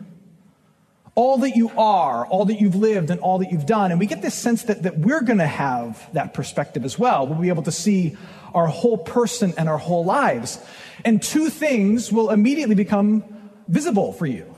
All 1.15 1.39
that 1.39 1.55
you 1.55 1.71
are, 1.75 2.25
all 2.27 2.45
that 2.45 2.61
you've 2.61 2.75
lived, 2.75 3.09
and 3.09 3.19
all 3.19 3.39
that 3.39 3.51
you've 3.51 3.65
done. 3.65 3.89
And 3.89 3.99
we 3.99 4.05
get 4.05 4.21
this 4.21 4.35
sense 4.35 4.63
that, 4.63 4.83
that 4.83 4.99
we're 4.99 5.21
going 5.21 5.39
to 5.39 5.47
have 5.47 6.07
that 6.13 6.35
perspective 6.35 6.85
as 6.85 6.99
well. 6.99 7.25
We'll 7.25 7.41
be 7.41 7.49
able 7.49 7.63
to 7.63 7.71
see 7.71 8.15
our 8.53 8.67
whole 8.67 8.97
person 8.97 9.53
and 9.57 9.67
our 9.67 9.77
whole 9.77 10.05
lives. 10.05 10.63
And 11.03 11.21
two 11.21 11.49
things 11.49 12.11
will 12.11 12.29
immediately 12.29 12.75
become 12.75 13.23
visible 13.67 14.13
for 14.13 14.27
you. 14.27 14.48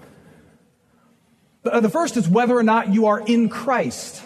The 1.64 1.90
first 1.90 2.18
is 2.18 2.28
whether 2.28 2.56
or 2.56 2.64
not 2.64 2.94
you 2.94 3.08
are 3.08 3.20
in 3.20 3.50
Christ 3.50 4.24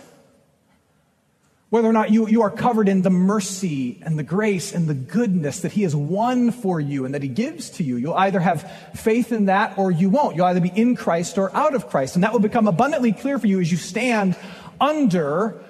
whether 1.75 1.89
or 1.89 1.93
not 1.93 2.09
you, 2.09 2.25
you 2.27 2.43
are 2.43 2.49
covered 2.49 2.87
in 2.87 3.01
the 3.01 3.09
mercy 3.09 3.99
and 4.03 4.17
the 4.17 4.23
grace 4.23 4.71
and 4.71 4.87
the 4.87 4.93
goodness 4.93 5.59
that 5.59 5.73
He 5.73 5.81
has 5.81 5.93
won 5.93 6.51
for 6.51 6.79
you 6.79 7.03
and 7.03 7.13
that 7.13 7.21
He 7.21 7.27
gives 7.27 7.71
to 7.71 7.83
you. 7.83 7.97
You'll 7.97 8.13
either 8.13 8.39
have 8.39 8.71
faith 8.93 9.33
in 9.33 9.47
that 9.47 9.77
or 9.77 9.91
you 9.91 10.09
won't. 10.09 10.37
You'll 10.37 10.45
either 10.45 10.61
be 10.61 10.69
in 10.69 10.95
Christ 10.95 11.37
or 11.37 11.53
out 11.53 11.75
of 11.75 11.89
Christ. 11.89 12.15
And 12.15 12.23
that 12.23 12.31
will 12.31 12.39
become 12.39 12.69
abundantly 12.69 13.11
clear 13.11 13.37
for 13.39 13.47
you 13.47 13.59
as 13.59 13.69
you 13.69 13.77
stand 13.77 14.37
under 14.79 15.61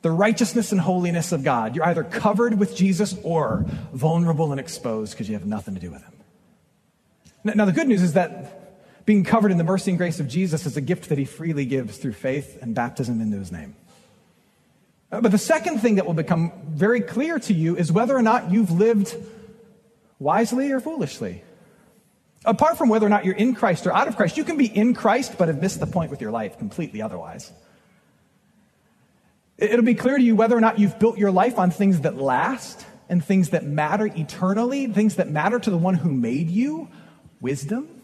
the 0.00 0.10
righteousness 0.10 0.72
and 0.72 0.80
holiness 0.80 1.32
of 1.32 1.44
God. 1.44 1.76
You're 1.76 1.84
either 1.84 2.04
covered 2.04 2.58
with 2.58 2.74
Jesus 2.74 3.14
or 3.22 3.66
vulnerable 3.92 4.52
and 4.52 4.58
exposed 4.58 5.12
because 5.12 5.28
you 5.28 5.34
have 5.34 5.44
nothing 5.44 5.74
to 5.74 5.80
do 5.80 5.90
with 5.90 6.02
Him. 6.02 6.12
Now, 7.42 7.66
the 7.66 7.72
good 7.72 7.88
news 7.88 8.02
is 8.02 8.14
that 8.14 8.59
being 9.10 9.24
covered 9.24 9.50
in 9.50 9.58
the 9.58 9.64
mercy 9.64 9.90
and 9.90 9.98
grace 9.98 10.20
of 10.20 10.28
Jesus 10.28 10.66
is 10.66 10.76
a 10.76 10.80
gift 10.80 11.08
that 11.08 11.18
He 11.18 11.24
freely 11.24 11.64
gives 11.64 11.98
through 11.98 12.12
faith 12.12 12.56
and 12.62 12.76
baptism 12.76 13.20
into 13.20 13.38
His 13.38 13.50
name. 13.50 13.74
Uh, 15.10 15.20
but 15.20 15.32
the 15.32 15.36
second 15.36 15.80
thing 15.80 15.96
that 15.96 16.06
will 16.06 16.14
become 16.14 16.52
very 16.68 17.00
clear 17.00 17.40
to 17.40 17.52
you 17.52 17.76
is 17.76 17.90
whether 17.90 18.16
or 18.16 18.22
not 18.22 18.52
you've 18.52 18.70
lived 18.70 19.16
wisely 20.20 20.70
or 20.70 20.78
foolishly. 20.78 21.42
Apart 22.44 22.78
from 22.78 22.88
whether 22.88 23.04
or 23.04 23.08
not 23.08 23.24
you're 23.24 23.34
in 23.34 23.56
Christ 23.56 23.84
or 23.84 23.92
out 23.92 24.06
of 24.06 24.14
Christ, 24.14 24.36
you 24.36 24.44
can 24.44 24.56
be 24.56 24.66
in 24.66 24.94
Christ 24.94 25.34
but 25.36 25.48
have 25.48 25.60
missed 25.60 25.80
the 25.80 25.88
point 25.88 26.12
with 26.12 26.20
your 26.20 26.30
life 26.30 26.56
completely 26.58 27.02
otherwise. 27.02 27.50
It'll 29.58 29.84
be 29.84 29.96
clear 29.96 30.18
to 30.18 30.22
you 30.22 30.36
whether 30.36 30.56
or 30.56 30.60
not 30.60 30.78
you've 30.78 31.00
built 31.00 31.18
your 31.18 31.32
life 31.32 31.58
on 31.58 31.72
things 31.72 32.02
that 32.02 32.16
last 32.16 32.86
and 33.08 33.24
things 33.24 33.50
that 33.50 33.64
matter 33.64 34.06
eternally, 34.06 34.86
things 34.86 35.16
that 35.16 35.28
matter 35.28 35.58
to 35.58 35.68
the 35.68 35.78
one 35.78 35.94
who 35.94 36.12
made 36.12 36.48
you, 36.48 36.88
wisdom, 37.40 37.99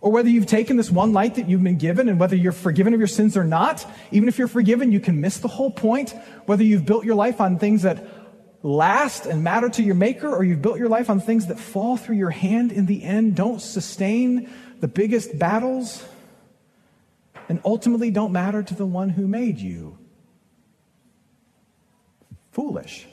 or 0.00 0.12
whether 0.12 0.28
you've 0.28 0.46
taken 0.46 0.76
this 0.76 0.90
one 0.90 1.12
light 1.12 1.34
that 1.34 1.48
you've 1.48 1.62
been 1.62 1.78
given 1.78 2.08
and 2.08 2.20
whether 2.20 2.36
you're 2.36 2.52
forgiven 2.52 2.94
of 2.94 3.00
your 3.00 3.08
sins 3.08 3.36
or 3.36 3.44
not, 3.44 3.84
even 4.12 4.28
if 4.28 4.38
you're 4.38 4.48
forgiven, 4.48 4.92
you 4.92 5.00
can 5.00 5.20
miss 5.20 5.38
the 5.38 5.48
whole 5.48 5.70
point. 5.70 6.14
Whether 6.46 6.62
you've 6.62 6.86
built 6.86 7.04
your 7.04 7.16
life 7.16 7.40
on 7.40 7.58
things 7.58 7.82
that 7.82 8.06
last 8.62 9.26
and 9.26 9.42
matter 9.42 9.68
to 9.68 9.82
your 9.82 9.94
maker 9.94 10.28
or 10.28 10.44
you've 10.44 10.62
built 10.62 10.78
your 10.78 10.88
life 10.88 11.10
on 11.10 11.20
things 11.20 11.46
that 11.46 11.58
fall 11.58 11.96
through 11.96 12.16
your 12.16 12.30
hand 12.30 12.70
in 12.70 12.86
the 12.86 13.02
end, 13.02 13.34
don't 13.34 13.60
sustain 13.60 14.48
the 14.80 14.88
biggest 14.88 15.36
battles, 15.38 16.04
and 17.48 17.60
ultimately 17.64 18.10
don't 18.10 18.32
matter 18.32 18.62
to 18.62 18.74
the 18.74 18.86
one 18.86 19.08
who 19.08 19.26
made 19.26 19.58
you. 19.58 19.98
Foolish. 22.52 23.06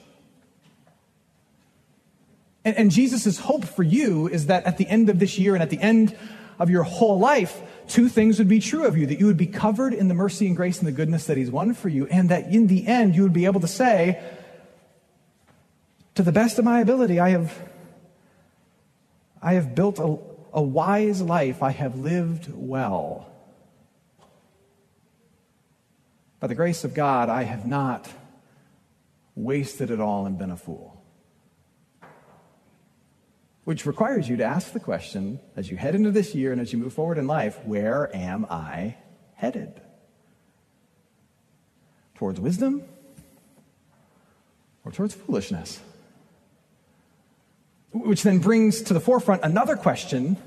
And, 2.63 2.75
and 2.77 2.91
Jesus' 2.91 3.39
hope 3.39 3.65
for 3.65 3.83
you 3.83 4.27
is 4.27 4.47
that 4.47 4.65
at 4.65 4.77
the 4.77 4.87
end 4.87 5.09
of 5.09 5.19
this 5.19 5.39
year 5.39 5.53
and 5.53 5.63
at 5.63 5.69
the 5.69 5.79
end 5.79 6.15
of 6.59 6.69
your 6.69 6.83
whole 6.83 7.19
life, 7.19 7.61
two 7.87 8.09
things 8.09 8.39
would 8.39 8.47
be 8.47 8.59
true 8.59 8.85
of 8.85 8.97
you 8.97 9.05
that 9.07 9.19
you 9.19 9.25
would 9.25 9.37
be 9.37 9.47
covered 9.47 9.93
in 9.93 10.07
the 10.07 10.13
mercy 10.13 10.47
and 10.47 10.55
grace 10.55 10.79
and 10.79 10.87
the 10.87 10.91
goodness 10.91 11.25
that 11.27 11.37
He's 11.37 11.51
won 11.51 11.73
for 11.73 11.89
you, 11.89 12.07
and 12.07 12.29
that 12.29 12.45
in 12.45 12.67
the 12.67 12.87
end 12.87 13.15
you 13.15 13.23
would 13.23 13.33
be 13.33 13.45
able 13.45 13.61
to 13.61 13.67
say, 13.67 14.21
to 16.15 16.23
the 16.23 16.31
best 16.31 16.57
of 16.57 16.65
my 16.65 16.79
ability, 16.79 17.19
I 17.19 17.29
have, 17.29 17.69
I 19.41 19.53
have 19.53 19.75
built 19.75 19.99
a, 19.99 20.17
a 20.53 20.61
wise 20.61 21.21
life, 21.21 21.61
I 21.61 21.71
have 21.71 21.99
lived 21.99 22.47
well. 22.53 23.29
By 26.39 26.47
the 26.47 26.55
grace 26.55 26.83
of 26.83 26.93
God, 26.93 27.29
I 27.29 27.43
have 27.43 27.65
not 27.65 28.07
wasted 29.35 29.91
it 29.91 29.99
all 29.99 30.25
and 30.25 30.37
been 30.37 30.51
a 30.51 30.57
fool 30.57 30.94
which 33.65 33.87
requires 33.87 34.29
you 34.29 34.37
to 34.37 34.43
ask 34.43 34.71
the 34.71 34.79
question 34.79 35.39
as 35.55 35.69
you 35.69 35.75
head 35.75 35.95
into 35.95 36.11
this 36.11 36.33
year 36.33 36.51
and 36.51 36.61
as 36.61 36.71
you 36.71 36.79
move 36.79 36.93
forward 36.93 37.17
in 37.17 37.27
life 37.27 37.59
where 37.65 38.15
am 38.15 38.45
I 38.49 38.95
headed? 39.33 39.81
Towards 42.13 42.39
wisdom 42.39 42.83
or 44.85 44.91
towards 44.91 45.15
foolishness? 45.15 45.79
Which 47.91 48.23
then 48.23 48.39
brings 48.39 48.83
to 48.83 48.93
the 48.93 48.99
forefront 48.99 49.43
another 49.43 49.75
question, 49.75 50.37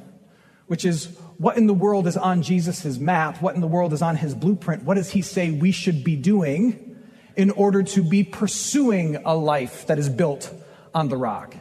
which 0.69 0.85
is 0.85 1.07
what 1.39 1.57
in 1.57 1.67
the 1.67 1.75
world 1.75 2.07
is 2.07 2.17
on 2.17 2.43
Jesus' 2.43 2.99
map? 2.99 3.43
What 3.43 3.55
in 3.57 3.61
the 3.61 3.67
world 3.67 3.93
is 3.93 4.03
on 4.03 4.17
his 4.17 4.35
blueprint? 4.35 4.85
What 4.85 4.95
does 4.95 5.11
he 5.11 5.23
say 5.23 5.51
we 5.51 5.73
should 5.73 6.05
be 6.05 6.15
doing 6.15 6.97
in 7.37 7.51
order 7.51 7.83
to 7.83 8.03
be 8.03 8.23
pursuing 8.23 9.17
a 9.17 9.35
life 9.35 9.87
that 9.89 9.99
is 9.99 10.09
built 10.09 10.53
on 10.95 11.09
the 11.09 11.17
rock? 11.17 11.57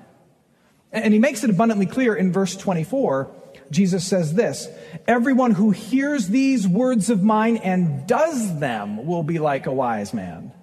And 0.92 1.14
he 1.14 1.20
makes 1.20 1.44
it 1.44 1.50
abundantly 1.50 1.86
clear 1.86 2.16
in 2.16 2.32
verse 2.32 2.56
24. 2.56 3.32
Jesus 3.72 4.06
says 4.06 4.34
this 4.34 4.68
Everyone 5.08 5.52
who 5.52 5.72
hears 5.72 6.28
these 6.28 6.68
words 6.68 7.10
of 7.10 7.24
mine 7.24 7.58
and 7.58 8.08
does 8.08 8.60
them 8.60 9.06
will 9.06 9.24
be 9.24 9.40
like 9.40 9.66
a 9.66 9.74
wise 9.74 10.14
man. 10.14 10.54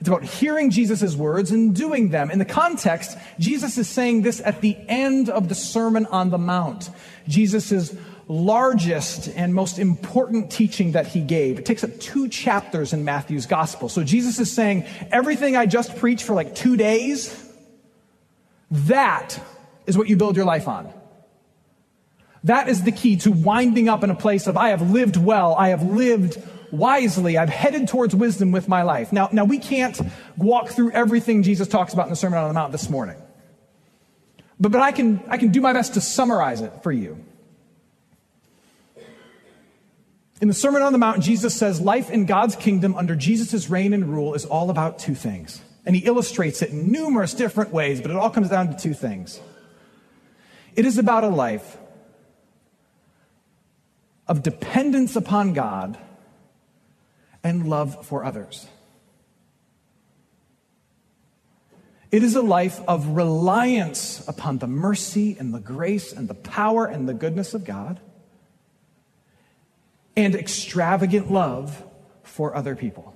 It's 0.00 0.08
about 0.08 0.24
hearing 0.24 0.70
Jesus' 0.70 1.14
words 1.14 1.52
and 1.52 1.76
doing 1.76 2.08
them. 2.08 2.32
In 2.32 2.40
the 2.40 2.44
context, 2.44 3.16
Jesus 3.38 3.78
is 3.78 3.88
saying 3.88 4.22
this 4.22 4.40
at 4.40 4.60
the 4.60 4.76
end 4.88 5.28
of 5.28 5.48
the 5.48 5.54
Sermon 5.54 6.06
on 6.06 6.30
the 6.30 6.38
Mount. 6.38 6.90
Jesus' 7.28 7.94
largest 8.26 9.28
and 9.28 9.54
most 9.54 9.78
important 9.78 10.50
teaching 10.50 10.92
that 10.92 11.06
he 11.06 11.20
gave. 11.20 11.60
It 11.60 11.66
takes 11.66 11.84
up 11.84 12.00
two 12.00 12.28
chapters 12.28 12.92
in 12.92 13.04
Matthew's 13.04 13.46
gospel. 13.46 13.88
So 13.88 14.02
Jesus 14.02 14.40
is 14.40 14.50
saying, 14.52 14.86
everything 15.12 15.56
I 15.56 15.66
just 15.66 15.96
preached 15.96 16.24
for 16.24 16.34
like 16.34 16.56
two 16.56 16.76
days, 16.76 17.41
that 18.72 19.38
is 19.86 19.96
what 19.96 20.08
you 20.08 20.16
build 20.16 20.34
your 20.34 20.46
life 20.46 20.66
on. 20.66 20.92
That 22.44 22.68
is 22.68 22.82
the 22.82 22.90
key 22.90 23.16
to 23.18 23.30
winding 23.30 23.88
up 23.88 24.02
in 24.02 24.10
a 24.10 24.14
place 24.14 24.46
of, 24.46 24.56
I 24.56 24.70
have 24.70 24.90
lived 24.90 25.16
well, 25.16 25.54
I 25.54 25.68
have 25.68 25.82
lived 25.82 26.42
wisely, 26.72 27.36
I've 27.36 27.50
headed 27.50 27.86
towards 27.86 28.16
wisdom 28.16 28.50
with 28.50 28.66
my 28.68 28.82
life. 28.82 29.12
Now, 29.12 29.28
now 29.30 29.44
we 29.44 29.58
can't 29.58 30.00
walk 30.36 30.70
through 30.70 30.92
everything 30.92 31.42
Jesus 31.42 31.68
talks 31.68 31.92
about 31.92 32.06
in 32.06 32.10
the 32.10 32.16
Sermon 32.16 32.38
on 32.38 32.48
the 32.48 32.54
Mount 32.54 32.72
this 32.72 32.88
morning. 32.88 33.16
But, 34.58 34.72
but 34.72 34.80
I, 34.80 34.90
can, 34.90 35.22
I 35.28 35.36
can 35.36 35.52
do 35.52 35.60
my 35.60 35.72
best 35.72 35.94
to 35.94 36.00
summarize 36.00 36.62
it 36.62 36.72
for 36.82 36.90
you. 36.90 37.22
In 40.40 40.48
the 40.48 40.54
Sermon 40.54 40.82
on 40.82 40.92
the 40.92 40.98
Mount, 40.98 41.22
Jesus 41.22 41.54
says 41.54 41.80
life 41.80 42.10
in 42.10 42.26
God's 42.26 42.56
kingdom 42.56 42.96
under 42.96 43.14
Jesus' 43.14 43.68
reign 43.68 43.92
and 43.92 44.12
rule 44.12 44.34
is 44.34 44.44
all 44.44 44.70
about 44.70 44.98
two 44.98 45.14
things. 45.14 45.60
And 45.84 45.96
he 45.96 46.02
illustrates 46.04 46.62
it 46.62 46.70
in 46.70 46.92
numerous 46.92 47.34
different 47.34 47.72
ways, 47.72 48.00
but 48.00 48.10
it 48.10 48.16
all 48.16 48.30
comes 48.30 48.48
down 48.48 48.68
to 48.68 48.76
two 48.76 48.94
things. 48.94 49.40
It 50.76 50.86
is 50.86 50.98
about 50.98 51.24
a 51.24 51.28
life 51.28 51.76
of 54.28 54.42
dependence 54.42 55.16
upon 55.16 55.52
God 55.52 55.98
and 57.42 57.68
love 57.68 58.06
for 58.06 58.24
others. 58.24 58.66
It 62.10 62.22
is 62.22 62.36
a 62.36 62.42
life 62.42 62.78
of 62.86 63.08
reliance 63.08 64.26
upon 64.28 64.58
the 64.58 64.66
mercy 64.66 65.36
and 65.38 65.52
the 65.52 65.60
grace 65.60 66.12
and 66.12 66.28
the 66.28 66.34
power 66.34 66.84
and 66.84 67.08
the 67.08 67.14
goodness 67.14 67.54
of 67.54 67.64
God 67.64 68.00
and 70.14 70.34
extravagant 70.34 71.32
love 71.32 71.82
for 72.22 72.54
other 72.54 72.76
people. 72.76 73.11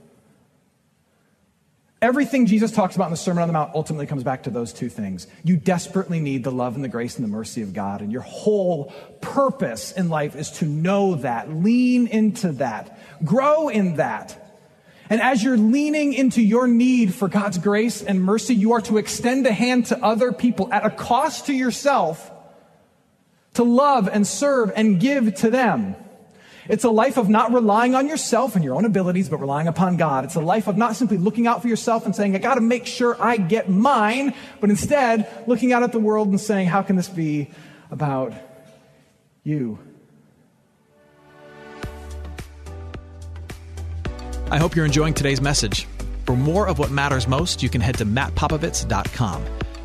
Everything 2.03 2.45
Jesus 2.45 2.73
talks 2.73 2.95
about 2.95 3.07
in 3.07 3.11
the 3.11 3.17
Sermon 3.17 3.43
on 3.43 3.49
the 3.49 3.55
Mount 3.55 3.75
ultimately 3.75 4.07
comes 4.07 4.23
back 4.23 4.43
to 4.43 4.51
those 4.51 4.73
two 4.73 4.91
things. 4.91 5.27
You 5.45 5.57
desperately 5.57 6.21
need 6.21 6.45
the 6.45 6.53
love 6.53 6.75
and 6.75 6.85
the 6.85 6.89
grace 6.89 7.17
and 7.17 7.25
the 7.25 7.31
mercy 7.31 7.63
of 7.63 7.73
God, 7.73 8.03
and 8.03 8.13
your 8.13 8.23
whole 8.23 8.93
purpose 9.23 9.93
in 9.93 10.11
life 10.11 10.37
is 10.37 10.51
to 10.53 10.67
know 10.67 11.15
that, 11.17 11.51
lean 11.51 12.07
into 12.07 12.53
that, 12.53 12.99
grow 13.25 13.69
in 13.69 13.97
that. 13.97 14.43
And 15.09 15.23
as 15.23 15.43
you're 15.43 15.57
leaning 15.57 16.13
into 16.13 16.43
your 16.43 16.67
need 16.67 17.15
for 17.15 17.29
God's 17.29 17.59
grace 17.59 18.03
and 18.03 18.23
mercy, 18.23 18.55
you 18.55 18.73
are 18.73 18.81
to 18.83 18.99
extend 18.99 19.47
a 19.47 19.53
hand 19.53 19.87
to 19.87 20.05
other 20.05 20.33
people 20.33 20.71
at 20.73 20.85
a 20.85 20.91
cost 20.91 21.47
to 21.47 21.55
yourself 21.55 22.31
to 23.57 23.65
love 23.65 24.09
and 24.09 24.27
serve 24.27 24.71
and 24.77 25.01
give 25.01 25.35
to 25.37 25.51
them. 25.51 25.97
It's 26.69 26.85
a 26.85 26.91
life 26.91 27.17
of 27.17 27.29
not 27.29 27.53
relying 27.53 27.95
on 27.95 28.09
yourself 28.09 28.55
and 28.55 28.65
your 28.65 28.75
own 28.75 28.85
abilities, 28.85 29.29
but 29.29 29.39
relying 29.39 29.69
upon 29.69 29.97
God. 29.97 30.25
It's 30.25 30.35
a 30.35 30.41
life 30.41 30.67
of 30.67 30.77
not 30.77 30.97
simply 30.97 31.17
looking 31.17 31.47
out 31.47 31.63
for 31.63 31.69
yourself 31.69 32.07
and 32.07 32.15
saying, 32.15 32.35
I 32.35 32.39
got 32.39 32.57
to 32.57 32.61
make 32.61 32.87
sure 32.87 33.17
I 33.21 33.37
get 33.37 33.69
mine, 33.69 34.35
but 34.61 34.71
instead 34.71 35.29
looking 35.47 35.73
out 35.73 35.83
at 35.83 35.93
the 35.93 36.01
world 36.01 36.29
and 36.29 36.41
saying, 36.41 36.69
How 36.69 36.83
can 36.83 36.97
this 36.97 37.09
be 37.09 37.51
about 37.91 38.33
you? 39.45 39.79
I 44.51 44.59
hope 44.59 44.77
you're 44.77 44.87
enjoying 44.87 45.15
today's 45.15 45.41
message. 45.41 45.89
For 46.25 46.37
more 46.37 46.69
of 46.69 46.79
what 46.79 46.91
matters 46.91 47.27
most, 47.27 47.63
you 47.63 47.69
can 47.69 47.81
head 47.81 47.99
to 47.99 48.07
mattpopovits.com. 48.07 49.45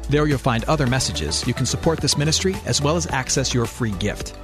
There 0.10 0.28
you'll 0.28 0.38
find 0.38 0.64
other 0.66 0.88
messages. 0.88 1.46
You 1.48 1.54
can 1.54 1.66
support 1.66 2.00
this 2.00 2.18
ministry 2.18 2.56
as 2.66 2.82
well 2.82 2.96
as 2.96 3.08
access 3.08 3.54
your 3.54 3.66
free 3.66 3.92
gift. 3.92 4.36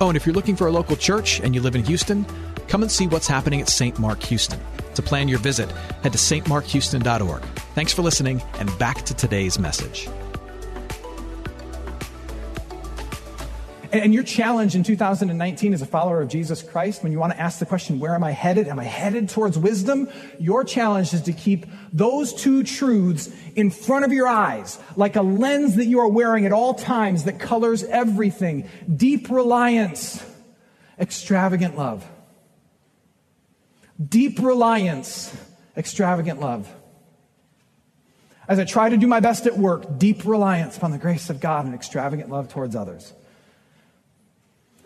Oh, 0.00 0.08
and 0.08 0.16
if 0.16 0.26
you're 0.26 0.34
looking 0.34 0.56
for 0.56 0.66
a 0.66 0.72
local 0.72 0.96
church 0.96 1.40
and 1.40 1.54
you 1.54 1.60
live 1.60 1.76
in 1.76 1.84
Houston, 1.84 2.26
come 2.68 2.82
and 2.82 2.90
see 2.90 3.06
what's 3.06 3.26
happening 3.26 3.60
at 3.60 3.68
St. 3.68 3.98
Mark 3.98 4.22
Houston. 4.24 4.60
To 4.94 5.02
plan 5.02 5.28
your 5.28 5.38
visit, 5.38 5.70
head 6.02 6.12
to 6.12 6.18
stmarkhouston.org. 6.18 7.42
Thanks 7.74 7.92
for 7.92 8.02
listening, 8.02 8.42
and 8.58 8.76
back 8.78 9.02
to 9.02 9.14
today's 9.14 9.58
message. 9.58 10.08
And 13.94 14.12
your 14.12 14.24
challenge 14.24 14.74
in 14.74 14.82
2019 14.82 15.72
as 15.72 15.80
a 15.80 15.86
follower 15.86 16.20
of 16.20 16.28
Jesus 16.28 16.64
Christ, 16.64 17.04
when 17.04 17.12
you 17.12 17.20
want 17.20 17.32
to 17.32 17.40
ask 17.40 17.60
the 17.60 17.66
question, 17.66 18.00
where 18.00 18.16
am 18.16 18.24
I 18.24 18.32
headed? 18.32 18.66
Am 18.66 18.80
I 18.80 18.84
headed 18.84 19.28
towards 19.28 19.56
wisdom? 19.56 20.08
Your 20.40 20.64
challenge 20.64 21.14
is 21.14 21.22
to 21.22 21.32
keep 21.32 21.64
those 21.92 22.34
two 22.34 22.64
truths 22.64 23.30
in 23.54 23.70
front 23.70 24.04
of 24.04 24.12
your 24.12 24.26
eyes, 24.26 24.80
like 24.96 25.14
a 25.14 25.22
lens 25.22 25.76
that 25.76 25.84
you 25.84 26.00
are 26.00 26.08
wearing 26.08 26.44
at 26.44 26.50
all 26.50 26.74
times 26.74 27.22
that 27.24 27.38
colors 27.38 27.84
everything. 27.84 28.68
Deep 28.96 29.30
reliance, 29.30 30.26
extravagant 30.98 31.78
love. 31.78 32.04
Deep 34.04 34.40
reliance, 34.40 35.32
extravagant 35.76 36.40
love. 36.40 36.68
As 38.48 38.58
I 38.58 38.64
try 38.64 38.88
to 38.88 38.96
do 38.96 39.06
my 39.06 39.20
best 39.20 39.46
at 39.46 39.56
work, 39.56 39.98
deep 39.98 40.24
reliance 40.24 40.76
upon 40.76 40.90
the 40.90 40.98
grace 40.98 41.30
of 41.30 41.38
God 41.38 41.64
and 41.64 41.76
extravagant 41.76 42.28
love 42.28 42.48
towards 42.48 42.74
others 42.74 43.12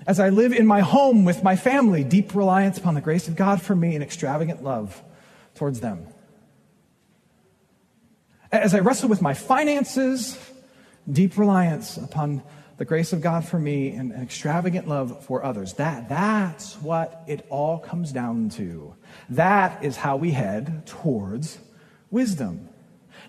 as 0.09 0.19
I 0.19 0.31
live 0.31 0.55
in 0.55 0.67
my 0.67 0.81
home 0.81 1.27
with 1.27 1.43
my 1.43 1.55
family, 1.55 2.03
deep 2.03 2.35
reliance 2.35 2.79
upon 2.79 2.95
the 2.95 3.03
grace 3.03 3.29
of 3.29 3.37
God 3.37 3.61
for 3.61 3.77
me 3.77 3.95
and 3.95 4.03
extravagant 4.03 4.65
love 4.65 5.03
towards 5.55 5.81
them. 5.81 6.07
As 8.51 8.75
I 8.75 8.79
wrestle 8.79 9.11
with 9.11 9.21
my 9.21 9.35
finances, 9.35 10.39
deep 11.11 11.37
reliance 11.37 11.99
upon 11.99 12.43
the 12.79 12.87
grace 12.87 13.13
of 13.13 13.21
God 13.21 13.45
for 13.45 13.59
me 13.59 13.91
and 13.91 14.13
extravagant 14.13 14.89
love 14.89 15.27
for 15.27 15.45
others. 15.45 15.75
That, 15.75 16.09
that's 16.09 16.77
what 16.77 17.25
it 17.27 17.45
all 17.51 17.79
comes 17.79 18.11
down 18.11 18.49
to. 18.51 18.95
That 19.29 19.85
is 19.85 19.99
how 19.99 20.17
we 20.17 20.31
head 20.31 20.87
towards 20.87 21.59
wisdom. 22.11 22.71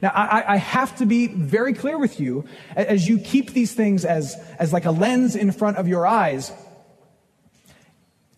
Now, 0.02 0.12
I, 0.16 0.54
I, 0.54 0.58
have 0.58 0.96
to 1.00 1.06
be 1.06 1.28
very 1.28 1.74
clear 1.74 1.98
with 1.98 2.22
you 2.22 2.46
as 2.74 3.10
you 3.10 3.20
keep 3.20 3.52
these 3.52 3.74
things 3.74 4.06
as, 4.06 4.36
as 4.58 4.72
like 4.72 4.86
a 4.86 4.92
lens 4.92 5.36
in 5.36 5.52
front 5.52 5.76
of 5.76 5.90
your 5.90 6.08
eyes. 6.08 6.54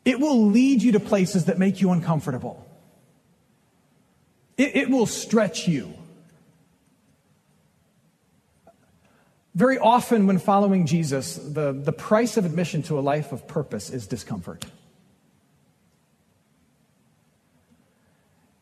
It 0.03 0.19
will 0.19 0.47
lead 0.47 0.81
you 0.81 0.93
to 0.93 0.99
places 0.99 1.45
that 1.45 1.59
make 1.59 1.81
you 1.81 1.91
uncomfortable. 1.91 2.65
It, 4.57 4.75
it 4.75 4.89
will 4.89 5.05
stretch 5.05 5.67
you. 5.67 5.93
Very 9.53 9.77
often, 9.77 10.27
when 10.27 10.39
following 10.39 10.85
Jesus, 10.85 11.35
the, 11.35 11.73
the 11.73 11.91
price 11.91 12.37
of 12.37 12.45
admission 12.45 12.83
to 12.83 12.97
a 12.97 13.01
life 13.01 13.31
of 13.31 13.47
purpose 13.47 13.89
is 13.89 14.07
discomfort. 14.07 14.65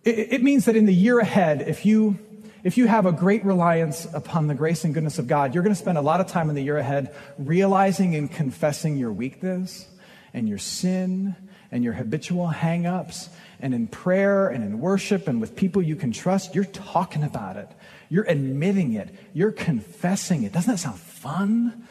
It, 0.03 0.33
it 0.33 0.43
means 0.43 0.65
that 0.65 0.75
in 0.75 0.85
the 0.85 0.93
year 0.93 1.19
ahead, 1.19 1.61
if 1.67 1.85
you 1.85 2.17
if 2.61 2.77
you 2.77 2.87
have 2.87 3.05
a 3.05 3.13
great 3.13 3.45
reliance 3.45 4.05
upon 4.13 4.47
the 4.47 4.53
grace 4.53 4.83
and 4.83 4.93
goodness 4.93 5.17
of 5.17 5.27
God, 5.27 5.53
you're 5.53 5.63
going 5.63 5.73
to 5.73 5.79
spend 5.79 5.97
a 5.97 6.01
lot 6.01 6.19
of 6.19 6.27
time 6.27 6.49
in 6.49 6.55
the 6.55 6.61
year 6.61 6.77
ahead 6.77 7.15
realizing 7.37 8.15
and 8.15 8.29
confessing 8.29 8.97
your 8.97 9.13
weakness 9.13 9.87
and 10.33 10.47
your 10.47 10.57
sin 10.57 11.35
and 11.71 11.83
your 11.83 11.93
habitual 11.93 12.49
hangups 12.49 13.29
and 13.59 13.73
in 13.73 13.87
prayer 13.87 14.47
and 14.47 14.63
in 14.63 14.79
worship 14.79 15.27
and 15.27 15.41
with 15.41 15.55
people 15.55 15.81
you 15.81 15.95
can 15.95 16.11
trust, 16.11 16.55
you're 16.55 16.65
talking 16.65 17.23
about 17.23 17.57
it. 17.57 17.69
You're 18.09 18.25
admitting 18.25 18.93
it. 18.93 19.13
You're 19.33 19.51
confessing 19.51 20.43
it. 20.43 20.51
Doesn't 20.51 20.71
that 20.73 20.79
sound 20.79 20.99
fun? 20.99 21.87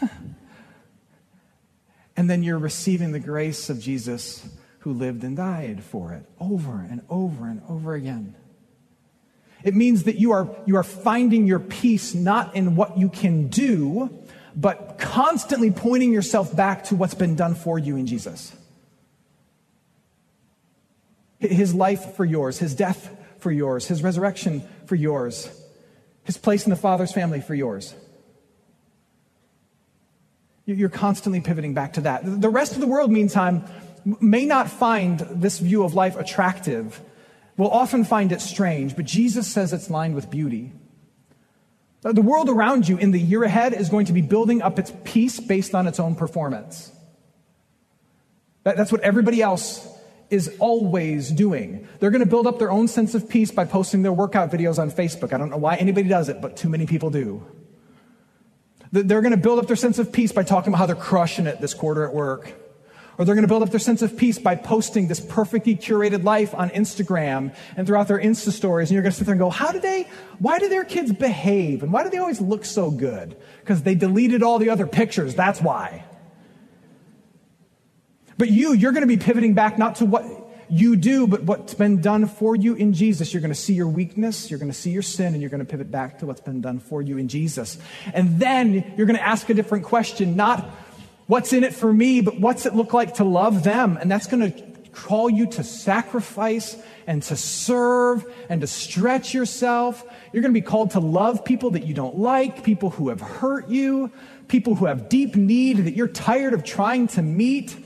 and 2.16 2.28
then 2.28 2.42
you're 2.42 2.58
receiving 2.58 3.12
the 3.12 3.20
grace 3.20 3.70
of 3.70 3.80
Jesus 3.80 4.46
who 4.80 4.92
lived 4.92 5.24
and 5.24 5.36
died 5.36 5.82
for 5.82 6.12
it 6.12 6.24
over 6.38 6.86
and 6.88 7.02
over 7.08 7.46
and 7.46 7.62
over 7.68 7.94
again. 7.94 8.34
It 9.64 9.74
means 9.74 10.04
that 10.04 10.16
you 10.16 10.32
are, 10.32 10.48
you 10.66 10.76
are 10.76 10.84
finding 10.84 11.46
your 11.46 11.58
peace 11.58 12.14
not 12.14 12.54
in 12.54 12.76
what 12.76 12.98
you 12.98 13.08
can 13.08 13.48
do, 13.48 14.16
but 14.56 14.96
constantly 14.98 15.70
pointing 15.70 16.12
yourself 16.12 16.56
back 16.56 16.84
to 16.84 16.96
what's 16.96 17.14
been 17.14 17.36
done 17.36 17.54
for 17.54 17.78
you 17.78 17.96
in 17.96 18.06
Jesus. 18.06 18.52
His 21.38 21.74
life 21.74 22.14
for 22.16 22.24
yours, 22.24 22.58
his 22.58 22.74
death 22.74 23.14
for 23.38 23.52
yours, 23.52 23.86
his 23.86 24.02
resurrection 24.02 24.66
for 24.86 24.94
yours, 24.94 25.50
his 26.24 26.38
place 26.38 26.64
in 26.64 26.70
the 26.70 26.76
Father's 26.76 27.12
family 27.12 27.42
for 27.42 27.54
yours. 27.54 27.94
You're 30.64 30.88
constantly 30.88 31.40
pivoting 31.40 31.74
back 31.74 31.92
to 31.92 32.00
that. 32.02 32.22
The 32.24 32.48
rest 32.48 32.72
of 32.72 32.80
the 32.80 32.86
world, 32.86 33.12
meantime, 33.12 33.64
may 34.20 34.46
not 34.46 34.70
find 34.70 35.20
this 35.20 35.58
view 35.58 35.84
of 35.84 35.94
life 35.94 36.16
attractive, 36.16 37.00
will 37.56 37.70
often 37.70 38.04
find 38.04 38.32
it 38.32 38.40
strange, 38.40 38.96
but 38.96 39.04
Jesus 39.04 39.46
says 39.46 39.72
it's 39.72 39.90
lined 39.90 40.14
with 40.14 40.30
beauty. 40.30 40.72
Uh, 42.04 42.12
the 42.12 42.22
world 42.22 42.48
around 42.48 42.88
you 42.88 42.96
in 42.96 43.10
the 43.10 43.20
year 43.20 43.42
ahead 43.42 43.72
is 43.72 43.88
going 43.88 44.06
to 44.06 44.12
be 44.12 44.20
building 44.20 44.62
up 44.62 44.78
its 44.78 44.92
peace 45.04 45.40
based 45.40 45.74
on 45.74 45.86
its 45.86 45.98
own 45.98 46.14
performance. 46.14 46.92
That's 48.64 48.90
what 48.90 49.00
everybody 49.02 49.42
else 49.42 49.86
is 50.28 50.56
always 50.58 51.30
doing. 51.30 51.86
They're 52.00 52.10
going 52.10 52.24
to 52.24 52.28
build 52.28 52.46
up 52.46 52.58
their 52.58 52.70
own 52.70 52.88
sense 52.88 53.14
of 53.14 53.28
peace 53.28 53.52
by 53.52 53.64
posting 53.64 54.02
their 54.02 54.12
workout 54.12 54.50
videos 54.50 54.78
on 54.78 54.90
Facebook. 54.90 55.32
I 55.32 55.38
don't 55.38 55.50
know 55.50 55.56
why 55.56 55.76
anybody 55.76 56.08
does 56.08 56.28
it, 56.28 56.40
but 56.40 56.56
too 56.56 56.68
many 56.68 56.84
people 56.86 57.10
do. 57.10 57.46
They're 58.90 59.20
going 59.20 59.32
to 59.32 59.36
build 59.36 59.58
up 59.58 59.66
their 59.66 59.76
sense 59.76 59.98
of 59.98 60.12
peace 60.12 60.32
by 60.32 60.42
talking 60.42 60.70
about 60.70 60.78
how 60.78 60.86
they're 60.86 60.96
crushing 60.96 61.46
it 61.46 61.60
this 61.60 61.74
quarter 61.74 62.04
at 62.04 62.14
work. 62.14 62.52
Or 63.18 63.24
they're 63.24 63.34
going 63.34 63.44
to 63.44 63.48
build 63.48 63.62
up 63.62 63.70
their 63.70 63.80
sense 63.80 64.02
of 64.02 64.16
peace 64.16 64.38
by 64.38 64.56
posting 64.56 65.08
this 65.08 65.20
perfectly 65.20 65.74
curated 65.74 66.22
life 66.24 66.54
on 66.54 66.68
Instagram 66.70 67.54
and 67.76 67.86
throughout 67.86 68.08
their 68.08 68.18
Insta 68.18 68.50
stories. 68.50 68.90
And 68.90 68.94
you're 68.94 69.02
going 69.02 69.12
to 69.12 69.16
sit 69.16 69.24
there 69.24 69.32
and 69.32 69.40
go, 69.40 69.48
how 69.48 69.72
do 69.72 69.80
they, 69.80 70.08
why 70.38 70.58
do 70.58 70.68
their 70.68 70.84
kids 70.84 71.12
behave? 71.12 71.82
And 71.82 71.92
why 71.92 72.04
do 72.04 72.10
they 72.10 72.18
always 72.18 72.40
look 72.40 72.64
so 72.64 72.90
good? 72.90 73.36
Because 73.60 73.82
they 73.82 73.94
deleted 73.94 74.42
all 74.42 74.58
the 74.58 74.68
other 74.68 74.86
pictures. 74.86 75.34
That's 75.34 75.62
why. 75.62 76.04
But 78.38 78.50
you, 78.50 78.74
you're 78.74 78.92
going 78.92 79.02
to 79.02 79.06
be 79.06 79.16
pivoting 79.16 79.54
back 79.54 79.78
not 79.78 79.96
to 79.96 80.04
what 80.04 80.24
you 80.68 80.96
do, 80.96 81.26
but 81.26 81.44
what's 81.44 81.74
been 81.74 82.00
done 82.00 82.26
for 82.26 82.54
you 82.56 82.74
in 82.74 82.92
Jesus. 82.92 83.32
You're 83.32 83.40
going 83.40 83.52
to 83.52 83.58
see 83.58 83.74
your 83.74 83.88
weakness, 83.88 84.50
you're 84.50 84.58
going 84.58 84.70
to 84.70 84.76
see 84.76 84.90
your 84.90 85.02
sin, 85.02 85.32
and 85.32 85.40
you're 85.40 85.50
going 85.50 85.64
to 85.64 85.70
pivot 85.70 85.90
back 85.90 86.18
to 86.18 86.26
what's 86.26 86.40
been 86.40 86.60
done 86.60 86.80
for 86.80 87.00
you 87.00 87.18
in 87.18 87.28
Jesus. 87.28 87.78
And 88.12 88.38
then 88.40 88.94
you're 88.96 89.06
going 89.06 89.16
to 89.16 89.26
ask 89.26 89.48
a 89.48 89.54
different 89.54 89.84
question, 89.84 90.36
not 90.36 90.68
what's 91.26 91.52
in 91.52 91.64
it 91.64 91.74
for 91.74 91.92
me, 91.92 92.20
but 92.20 92.40
what's 92.40 92.66
it 92.66 92.74
look 92.74 92.92
like 92.92 93.14
to 93.14 93.24
love 93.24 93.62
them? 93.64 93.96
And 93.96 94.10
that's 94.10 94.26
going 94.26 94.52
to 94.52 94.62
call 94.92 95.28
you 95.28 95.46
to 95.46 95.62
sacrifice 95.62 96.76
and 97.06 97.22
to 97.24 97.36
serve 97.36 98.24
and 98.48 98.60
to 98.62 98.66
stretch 98.66 99.34
yourself. 99.34 100.04
You're 100.32 100.42
going 100.42 100.54
to 100.54 100.60
be 100.60 100.66
called 100.66 100.92
to 100.92 101.00
love 101.00 101.44
people 101.44 101.70
that 101.70 101.84
you 101.84 101.94
don't 101.94 102.18
like, 102.18 102.64
people 102.64 102.90
who 102.90 103.10
have 103.10 103.20
hurt 103.20 103.68
you, 103.68 104.10
people 104.48 104.74
who 104.74 104.86
have 104.86 105.08
deep 105.08 105.36
need 105.36 105.78
that 105.78 105.94
you're 105.94 106.08
tired 106.08 106.54
of 106.54 106.64
trying 106.64 107.08
to 107.08 107.22
meet 107.22 107.76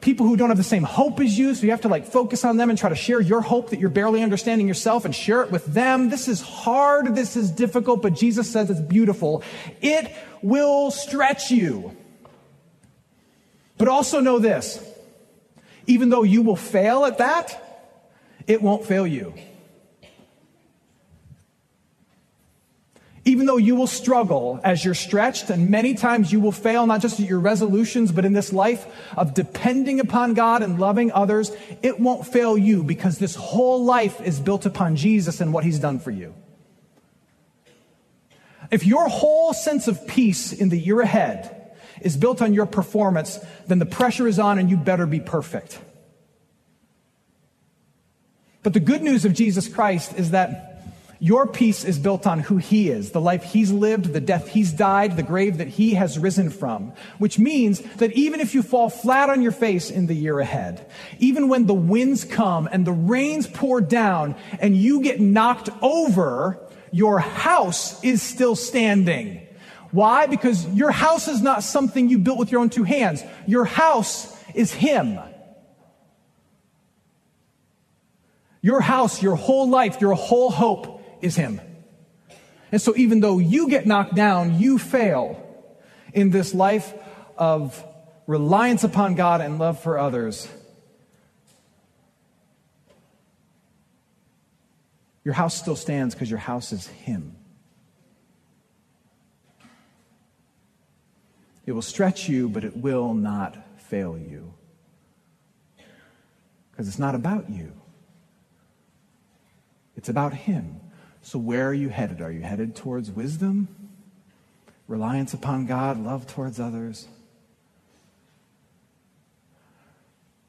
people 0.00 0.26
who 0.26 0.36
don't 0.36 0.48
have 0.48 0.58
the 0.58 0.64
same 0.64 0.84
hope 0.84 1.18
as 1.20 1.36
you, 1.36 1.54
so 1.54 1.64
you 1.64 1.70
have 1.70 1.80
to 1.80 1.88
like 1.88 2.06
focus 2.06 2.44
on 2.44 2.56
them 2.56 2.70
and 2.70 2.78
try 2.78 2.88
to 2.88 2.94
share 2.94 3.20
your 3.20 3.40
hope 3.40 3.70
that 3.70 3.80
you're 3.80 3.90
barely 3.90 4.22
understanding 4.22 4.68
yourself 4.68 5.04
and 5.04 5.14
share 5.14 5.42
it 5.42 5.50
with 5.50 5.66
them. 5.66 6.08
This 6.08 6.28
is 6.28 6.40
hard, 6.40 7.16
this 7.16 7.36
is 7.36 7.50
difficult, 7.50 8.00
but 8.00 8.14
Jesus 8.14 8.48
says 8.50 8.70
it's 8.70 8.80
beautiful. 8.80 9.42
It 9.80 10.10
will 10.40 10.92
stretch 10.92 11.50
you. 11.50 11.96
But 13.78 13.88
also 13.88 14.20
know 14.20 14.38
this 14.38 14.84
even 15.86 16.10
though 16.10 16.22
you 16.22 16.42
will 16.42 16.56
fail 16.56 17.06
at 17.06 17.18
that, 17.18 17.86
it 18.46 18.60
won't 18.60 18.84
fail 18.84 19.06
you. 19.06 19.32
Even 23.24 23.44
though 23.44 23.58
you 23.58 23.76
will 23.76 23.86
struggle 23.86 24.58
as 24.64 24.84
you're 24.84 24.94
stretched, 24.94 25.50
and 25.50 25.68
many 25.68 25.94
times 25.94 26.32
you 26.32 26.40
will 26.40 26.52
fail, 26.52 26.86
not 26.86 27.02
just 27.02 27.20
at 27.20 27.26
your 27.26 27.40
resolutions, 27.40 28.10
but 28.10 28.24
in 28.24 28.32
this 28.32 28.54
life 28.54 28.86
of 29.18 29.34
depending 29.34 30.00
upon 30.00 30.32
God 30.32 30.62
and 30.62 30.78
loving 30.78 31.12
others, 31.12 31.52
it 31.82 32.00
won't 32.00 32.26
fail 32.26 32.56
you 32.56 32.82
because 32.82 33.18
this 33.18 33.34
whole 33.34 33.84
life 33.84 34.20
is 34.22 34.40
built 34.40 34.64
upon 34.64 34.96
Jesus 34.96 35.42
and 35.42 35.52
what 35.52 35.64
He's 35.64 35.78
done 35.78 35.98
for 35.98 36.10
you. 36.10 36.34
If 38.70 38.86
your 38.86 39.08
whole 39.08 39.52
sense 39.52 39.88
of 39.88 40.06
peace 40.06 40.52
in 40.52 40.70
the 40.70 40.78
year 40.78 41.00
ahead 41.00 41.57
is 42.00 42.16
built 42.16 42.42
on 42.42 42.54
your 42.54 42.66
performance, 42.66 43.38
then 43.66 43.78
the 43.78 43.86
pressure 43.86 44.26
is 44.26 44.38
on 44.38 44.58
and 44.58 44.70
you 44.70 44.76
better 44.76 45.06
be 45.06 45.20
perfect. 45.20 45.78
But 48.62 48.72
the 48.72 48.80
good 48.80 49.02
news 49.02 49.24
of 49.24 49.32
Jesus 49.34 49.68
Christ 49.68 50.14
is 50.18 50.32
that 50.32 50.68
your 51.20 51.48
peace 51.48 51.84
is 51.84 51.98
built 51.98 52.28
on 52.28 52.38
who 52.38 52.58
he 52.58 52.90
is, 52.90 53.10
the 53.10 53.20
life 53.20 53.42
he's 53.42 53.72
lived, 53.72 54.12
the 54.12 54.20
death 54.20 54.48
he's 54.48 54.72
died, 54.72 55.16
the 55.16 55.22
grave 55.24 55.58
that 55.58 55.66
he 55.66 55.94
has 55.94 56.18
risen 56.18 56.48
from. 56.48 56.92
Which 57.18 57.40
means 57.40 57.80
that 57.96 58.12
even 58.12 58.40
if 58.40 58.54
you 58.54 58.62
fall 58.62 58.88
flat 58.88 59.28
on 59.28 59.42
your 59.42 59.52
face 59.52 59.90
in 59.90 60.06
the 60.06 60.14
year 60.14 60.38
ahead, 60.38 60.88
even 61.18 61.48
when 61.48 61.66
the 61.66 61.74
winds 61.74 62.24
come 62.24 62.68
and 62.70 62.86
the 62.86 62.92
rains 62.92 63.48
pour 63.48 63.80
down 63.80 64.36
and 64.60 64.76
you 64.76 65.02
get 65.02 65.20
knocked 65.20 65.70
over, 65.82 66.60
your 66.92 67.18
house 67.18 68.02
is 68.04 68.22
still 68.22 68.54
standing. 68.54 69.47
Why? 69.90 70.26
Because 70.26 70.66
your 70.68 70.90
house 70.90 71.28
is 71.28 71.40
not 71.40 71.62
something 71.62 72.08
you 72.08 72.18
built 72.18 72.38
with 72.38 72.52
your 72.52 72.60
own 72.60 72.70
two 72.70 72.84
hands. 72.84 73.22
Your 73.46 73.64
house 73.64 74.36
is 74.54 74.72
him. 74.72 75.18
Your 78.60 78.80
house, 78.82 79.22
your 79.22 79.36
whole 79.36 79.68
life, 79.68 80.00
your 80.00 80.14
whole 80.14 80.50
hope 80.50 81.02
is 81.22 81.36
Him. 81.36 81.58
And 82.70 82.82
so, 82.82 82.94
even 82.96 83.20
though 83.20 83.38
you 83.38 83.68
get 83.68 83.86
knocked 83.86 84.14
down, 84.14 84.58
you 84.58 84.78
fail 84.78 85.42
in 86.12 86.28
this 86.30 86.54
life 86.54 86.92
of 87.38 87.82
reliance 88.26 88.84
upon 88.84 89.14
God 89.14 89.40
and 89.40 89.58
love 89.58 89.80
for 89.80 89.98
others. 89.98 90.48
Your 95.24 95.34
house 95.34 95.58
still 95.58 95.76
stands 95.76 96.14
because 96.14 96.28
your 96.28 96.38
house 96.38 96.72
is 96.72 96.86
Him. 96.86 97.37
It 101.68 101.72
will 101.72 101.82
stretch 101.82 102.30
you, 102.30 102.48
but 102.48 102.64
it 102.64 102.78
will 102.78 103.12
not 103.12 103.54
fail 103.76 104.16
you. 104.16 104.54
Because 106.70 106.88
it's 106.88 106.98
not 106.98 107.14
about 107.14 107.50
you, 107.50 107.72
it's 109.94 110.08
about 110.08 110.32
Him. 110.32 110.80
So, 111.20 111.38
where 111.38 111.68
are 111.68 111.74
you 111.74 111.90
headed? 111.90 112.22
Are 112.22 112.32
you 112.32 112.40
headed 112.40 112.74
towards 112.74 113.10
wisdom, 113.10 113.68
reliance 114.86 115.34
upon 115.34 115.66
God, 115.66 116.02
love 116.02 116.26
towards 116.26 116.58
others? 116.58 117.06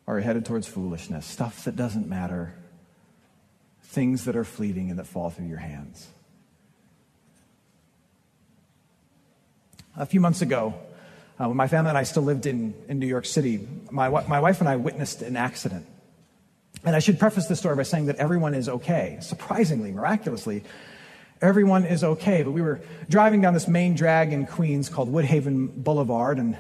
Are 0.07 0.19
you 0.19 0.23
headed 0.23 0.45
towards 0.45 0.67
foolishness, 0.67 1.25
stuff 1.25 1.65
that 1.65 1.75
doesn't 1.75 2.07
matter, 2.07 2.53
things 3.83 4.23
that 4.23 4.37
are 4.37 4.45
fleeting 4.45 4.89
and 4.89 4.97
that 4.97 5.05
fall 5.05 5.29
through 5.31 5.47
your 5.47 5.57
hands? 5.57 6.07
A 9.97 10.05
few 10.05 10.21
months 10.21 10.41
ago, 10.41 10.75
uh, 11.39 11.47
when 11.47 11.55
my 11.55 11.67
family 11.67 11.89
and 11.89 11.97
I 11.97 12.03
still 12.03 12.23
lived 12.23 12.45
in, 12.45 12.73
in 12.87 12.99
New 12.99 13.07
York 13.07 13.25
City, 13.25 13.65
my, 13.91 14.09
my 14.09 14.39
wife 14.39 14.59
and 14.59 14.67
I 14.67 14.75
witnessed 14.75 15.21
an 15.21 15.37
accident. 15.37 15.87
And 16.83 16.95
I 16.95 16.99
should 16.99 17.17
preface 17.17 17.47
this 17.47 17.59
story 17.59 17.75
by 17.75 17.83
saying 17.83 18.07
that 18.07 18.17
everyone 18.17 18.53
is 18.53 18.67
okay. 18.67 19.17
Surprisingly, 19.21 19.91
miraculously, 19.91 20.63
everyone 21.41 21.85
is 21.85 22.03
okay. 22.03 22.43
But 22.43 22.51
we 22.51 22.61
were 22.61 22.81
driving 23.09 23.41
down 23.41 23.53
this 23.53 23.67
main 23.67 23.95
drag 23.95 24.33
in 24.33 24.45
Queens 24.45 24.89
called 24.89 25.11
Woodhaven 25.11 25.73
Boulevard, 25.75 26.39
and 26.39 26.57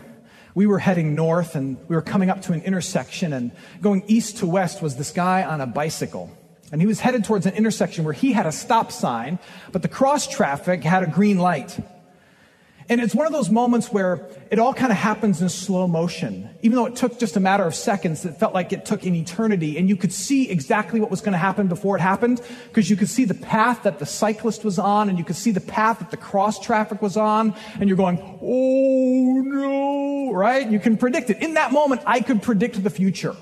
we 0.55 0.65
were 0.65 0.79
heading 0.79 1.13
north, 1.13 1.55
and 1.55 1.77
we 1.89 1.95
were 1.95 2.01
coming 2.01 2.29
up 2.29 2.41
to 2.43 2.53
an 2.53 2.61
intersection, 2.61 3.33
and 3.33 3.51
going 3.81 4.03
east 4.07 4.37
to 4.37 4.47
west 4.47 4.81
was 4.81 4.95
this 4.95 5.11
guy 5.11 5.43
on 5.43 5.61
a 5.61 5.67
bicycle. 5.67 6.35
And 6.71 6.81
he 6.81 6.87
was 6.87 6.99
headed 6.99 7.23
towards 7.25 7.45
an 7.45 7.53
intersection 7.55 8.03
where 8.03 8.13
he 8.13 8.31
had 8.31 8.45
a 8.45 8.51
stop 8.51 8.91
sign, 8.91 9.39
but 9.71 9.81
the 9.81 9.87
cross 9.87 10.27
traffic 10.27 10.83
had 10.83 11.03
a 11.03 11.07
green 11.07 11.37
light. 11.37 11.79
And 12.89 12.99
it's 12.99 13.13
one 13.13 13.27
of 13.27 13.31
those 13.31 13.51
moments 13.51 13.91
where 13.91 14.27
it 14.49 14.57
all 14.57 14.73
kind 14.73 14.91
of 14.91 14.97
happens 14.97 15.43
in 15.43 15.49
slow 15.49 15.87
motion. 15.87 16.49
Even 16.63 16.75
though 16.75 16.87
it 16.87 16.95
took 16.95 17.19
just 17.19 17.35
a 17.35 17.39
matter 17.39 17.63
of 17.63 17.75
seconds, 17.75 18.25
it 18.25 18.37
felt 18.37 18.55
like 18.55 18.73
it 18.73 18.83
took 18.83 19.05
an 19.05 19.13
eternity. 19.13 19.77
And 19.77 19.87
you 19.87 19.95
could 19.95 20.11
see 20.11 20.49
exactly 20.49 20.99
what 20.99 21.11
was 21.11 21.21
going 21.21 21.33
to 21.33 21.37
happen 21.37 21.67
before 21.67 21.95
it 21.95 22.01
happened 22.01 22.41
because 22.67 22.89
you 22.89 22.95
could 22.95 23.07
see 23.07 23.25
the 23.25 23.35
path 23.35 23.83
that 23.83 23.99
the 23.99 24.07
cyclist 24.07 24.65
was 24.65 24.79
on 24.79 25.07
and 25.07 25.19
you 25.19 25.23
could 25.23 25.35
see 25.35 25.51
the 25.51 25.61
path 25.61 25.99
that 25.99 26.09
the 26.09 26.17
cross 26.17 26.59
traffic 26.59 26.99
was 26.99 27.15
on. 27.15 27.53
And 27.79 27.87
you're 27.87 27.97
going, 27.97 28.17
oh 28.41 29.41
no, 29.45 30.33
right? 30.33 30.67
You 30.67 30.79
can 30.79 30.97
predict 30.97 31.29
it. 31.29 31.43
In 31.43 31.53
that 31.53 31.71
moment, 31.71 32.01
I 32.07 32.21
could 32.21 32.41
predict 32.41 32.83
the 32.83 32.89
future 32.89 33.35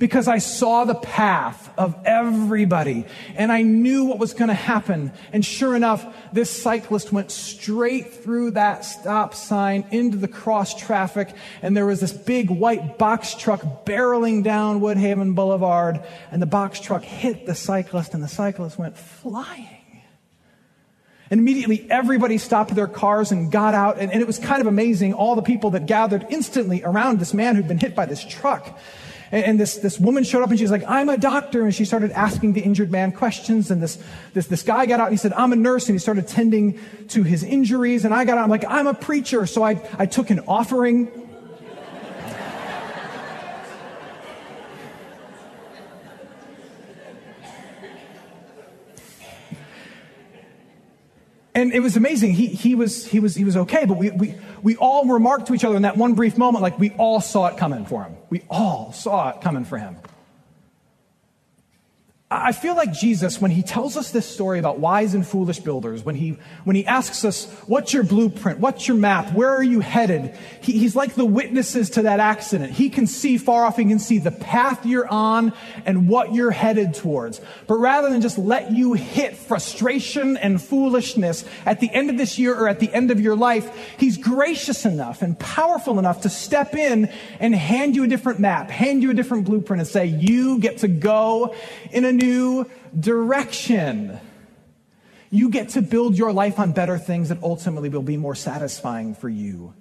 because 0.00 0.26
I 0.28 0.38
saw 0.38 0.84
the 0.86 0.94
path 0.94 1.70
of 1.76 1.94
everybody 2.06 3.04
and 3.36 3.52
I 3.52 3.60
knew 3.60 4.06
what 4.06 4.18
was 4.18 4.32
going 4.32 4.48
to 4.48 4.54
happen. 4.54 5.12
And 5.30 5.44
sure 5.44 5.76
enough, 5.76 6.04
this 6.32 6.50
cyclist 6.50 7.12
went 7.12 7.30
straight 7.30 8.14
through 8.14 8.52
that 8.52 8.86
stop 8.86 9.34
sign 9.34 9.84
into 9.90 10.16
the 10.16 10.26
cross 10.26 10.74
traffic 10.74 11.32
and 11.60 11.76
there 11.76 11.84
was 11.84 12.00
this 12.00 12.12
big 12.12 12.50
white 12.50 12.96
box 12.96 13.34
truck 13.34 13.84
barreling 13.84 14.42
down 14.42 14.80
Woodhaven 14.80 15.34
Boulevard 15.34 16.02
and 16.30 16.40
the 16.40 16.46
box 16.46 16.80
truck 16.80 17.04
hit 17.04 17.44
the 17.44 17.54
cyclist 17.54 18.14
and 18.14 18.22
the 18.22 18.28
cyclist 18.28 18.78
went 18.78 18.96
flying. 18.96 19.68
And 21.30 21.38
immediately 21.38 21.86
everybody 21.90 22.38
stopped 22.38 22.74
their 22.74 22.88
cars 22.88 23.32
and 23.32 23.52
got 23.52 23.74
out. 23.74 23.98
And, 23.98 24.10
and, 24.10 24.20
it 24.20 24.26
was 24.26 24.38
kind 24.38 24.60
of 24.60 24.66
amazing, 24.66 25.12
all 25.12 25.36
the 25.36 25.42
people 25.42 25.70
that 25.70 25.86
gathered 25.86 26.26
instantly 26.28 26.82
around 26.82 27.20
this 27.20 27.32
man 27.32 27.54
who'd 27.54 27.68
been 27.68 27.78
hit 27.78 27.94
by 27.94 28.06
this 28.06 28.24
truck. 28.24 28.76
And, 29.32 29.44
and, 29.44 29.60
this, 29.60 29.76
this 29.76 29.98
woman 29.98 30.24
showed 30.24 30.42
up 30.42 30.50
and 30.50 30.58
she's 30.58 30.70
like, 30.70 30.84
I'm 30.88 31.08
a 31.08 31.16
doctor. 31.16 31.62
And 31.62 31.74
she 31.74 31.84
started 31.84 32.10
asking 32.12 32.54
the 32.54 32.60
injured 32.60 32.90
man 32.90 33.12
questions. 33.12 33.70
And 33.70 33.82
this, 33.82 34.02
this, 34.34 34.46
this 34.46 34.62
guy 34.62 34.86
got 34.86 34.98
out 35.00 35.06
and 35.06 35.12
he 35.12 35.18
said, 35.18 35.32
I'm 35.34 35.52
a 35.52 35.56
nurse. 35.56 35.88
And 35.88 35.94
he 35.94 35.98
started 36.00 36.26
tending 36.26 36.80
to 37.08 37.22
his 37.22 37.42
injuries. 37.44 38.04
And 38.04 38.12
I 38.12 38.24
got 38.24 38.38
out, 38.38 38.44
I'm 38.44 38.50
like, 38.50 38.64
I'm 38.66 38.86
a 38.86 38.94
preacher. 38.94 39.46
So 39.46 39.62
I, 39.62 39.80
I 39.98 40.06
took 40.06 40.30
an 40.30 40.40
offering. 40.40 41.12
and 51.54 51.72
it 51.72 51.80
was 51.80 51.96
amazing. 51.96 52.32
He, 52.32 52.46
he, 52.46 52.74
was, 52.74 53.06
he, 53.06 53.20
was, 53.20 53.34
he 53.34 53.44
was 53.44 53.56
okay, 53.56 53.84
but 53.84 53.96
we, 53.96 54.10
we, 54.10 54.34
we 54.62 54.76
all 54.76 55.06
remarked 55.06 55.46
to 55.46 55.54
each 55.54 55.64
other 55.64 55.76
in 55.76 55.82
that 55.82 55.96
one 55.96 56.14
brief 56.14 56.38
moment 56.38 56.62
like 56.62 56.78
we 56.78 56.90
all 56.92 57.20
saw 57.20 57.46
it 57.46 57.56
coming 57.56 57.84
for 57.86 58.04
him. 58.04 58.16
We 58.28 58.42
all 58.50 58.92
saw 58.92 59.30
it 59.30 59.40
coming 59.40 59.64
for 59.64 59.78
him. 59.78 59.96
I 62.32 62.52
feel 62.52 62.76
like 62.76 62.92
Jesus, 62.92 63.40
when 63.40 63.50
he 63.50 63.64
tells 63.64 63.96
us 63.96 64.12
this 64.12 64.24
story 64.24 64.60
about 64.60 64.78
wise 64.78 65.14
and 65.14 65.26
foolish 65.26 65.58
builders, 65.58 66.04
when 66.04 66.14
he, 66.14 66.38
when 66.62 66.76
he 66.76 66.86
asks 66.86 67.24
us, 67.24 67.50
what's 67.66 67.92
your 67.92 68.04
blueprint? 68.04 68.60
What's 68.60 68.86
your 68.86 68.96
map? 68.96 69.32
Where 69.32 69.50
are 69.50 69.64
you 69.64 69.80
headed? 69.80 70.36
He, 70.60 70.78
he's 70.78 70.94
like 70.94 71.16
the 71.16 71.24
witnesses 71.24 71.90
to 71.90 72.02
that 72.02 72.20
accident. 72.20 72.70
He 72.70 72.88
can 72.88 73.08
see 73.08 73.36
far 73.36 73.64
off. 73.64 73.78
He 73.78 73.84
can 73.84 73.98
see 73.98 74.18
the 74.18 74.30
path 74.30 74.86
you're 74.86 75.08
on 75.08 75.52
and 75.84 76.08
what 76.08 76.32
you're 76.32 76.52
headed 76.52 76.94
towards. 76.94 77.40
But 77.66 77.78
rather 77.78 78.08
than 78.08 78.20
just 78.20 78.38
let 78.38 78.70
you 78.70 78.92
hit 78.92 79.36
frustration 79.36 80.36
and 80.36 80.62
foolishness 80.62 81.44
at 81.66 81.80
the 81.80 81.92
end 81.92 82.10
of 82.10 82.16
this 82.16 82.38
year 82.38 82.54
or 82.54 82.68
at 82.68 82.78
the 82.78 82.94
end 82.94 83.10
of 83.10 83.18
your 83.18 83.34
life, 83.34 83.96
he's 83.98 84.16
gracious 84.16 84.86
enough 84.86 85.22
and 85.22 85.36
powerful 85.36 85.98
enough 85.98 86.20
to 86.20 86.28
step 86.28 86.76
in 86.76 87.10
and 87.40 87.56
hand 87.56 87.96
you 87.96 88.04
a 88.04 88.06
different 88.06 88.38
map, 88.38 88.70
hand 88.70 89.02
you 89.02 89.10
a 89.10 89.14
different 89.14 89.46
blueprint 89.46 89.80
and 89.80 89.88
say, 89.88 90.06
you 90.06 90.60
get 90.60 90.78
to 90.78 90.86
go 90.86 91.56
in 91.90 92.04
a 92.04 92.19
new 92.20 92.70
direction. 92.98 94.20
You 95.30 95.50
get 95.50 95.70
to 95.70 95.82
build 95.82 96.18
your 96.18 96.32
life 96.32 96.58
on 96.58 96.72
better 96.72 96.98
things 96.98 97.28
that 97.28 97.42
ultimately 97.42 97.88
will 97.88 98.02
be 98.02 98.16
more 98.16 98.34
satisfying 98.34 99.14
for 99.14 99.28
you. 99.28 99.74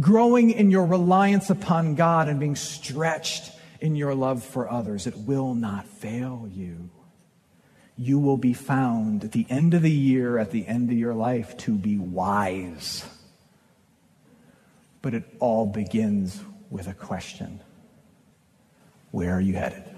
growing 0.00 0.50
in 0.50 0.70
your 0.70 0.86
reliance 0.86 1.50
upon 1.50 1.96
God 1.96 2.28
and 2.28 2.38
being 2.38 2.56
stretched 2.56 3.50
in 3.80 3.96
your 3.96 4.14
love 4.14 4.44
for 4.44 4.70
others. 4.70 5.06
It 5.06 5.16
will 5.16 5.54
not 5.54 5.86
fail 5.86 6.48
you. 6.52 6.90
You 7.96 8.20
will 8.20 8.36
be 8.36 8.52
found 8.52 9.24
at 9.24 9.32
the 9.32 9.44
end 9.50 9.74
of 9.74 9.82
the 9.82 9.90
year, 9.90 10.38
at 10.38 10.52
the 10.52 10.66
end 10.66 10.90
of 10.90 10.96
your 10.96 11.14
life, 11.14 11.56
to 11.58 11.74
be 11.74 11.98
wise. 11.98 13.04
But 15.02 15.14
it 15.14 15.24
all 15.40 15.66
begins 15.66 16.40
with 16.70 16.86
a 16.86 16.94
question 16.94 17.60
Where 19.10 19.34
are 19.34 19.40
you 19.40 19.54
headed? 19.54 19.97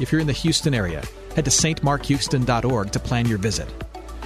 If 0.00 0.10
you're 0.10 0.20
in 0.20 0.26
the 0.26 0.32
Houston 0.32 0.74
area, 0.74 1.02
head 1.34 1.44
to 1.44 1.50
stmarkhouston.org 1.50 2.90
to 2.92 2.98
plan 2.98 3.26
your 3.26 3.38
visit. 3.38 3.68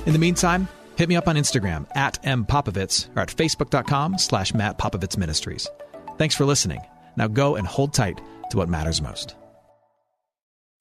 In 0.07 0.13
the 0.13 0.19
meantime, 0.19 0.69
hit 0.97 1.09
me 1.09 1.17
up 1.17 1.29
on 1.29 1.37
Instagram 1.37 1.87
at 1.97 2.23
mpopovits 2.23 3.15
or 3.17 3.21
at 3.21 3.29
facebook.com 3.29 4.19
slash 4.19 4.55
Matt 4.55 4.79
Popovits 4.79 5.19
Ministries. 5.19 5.69
Thanks 6.17 6.35
for 6.35 6.45
listening. 6.45 6.81
Now 7.17 7.29
go 7.29 7.57
and 7.57 7.67
hold 7.67 7.93
tight 7.93 8.21
to 8.51 8.57
what 8.57 8.69
matters 8.69 9.03
most. 9.03 9.35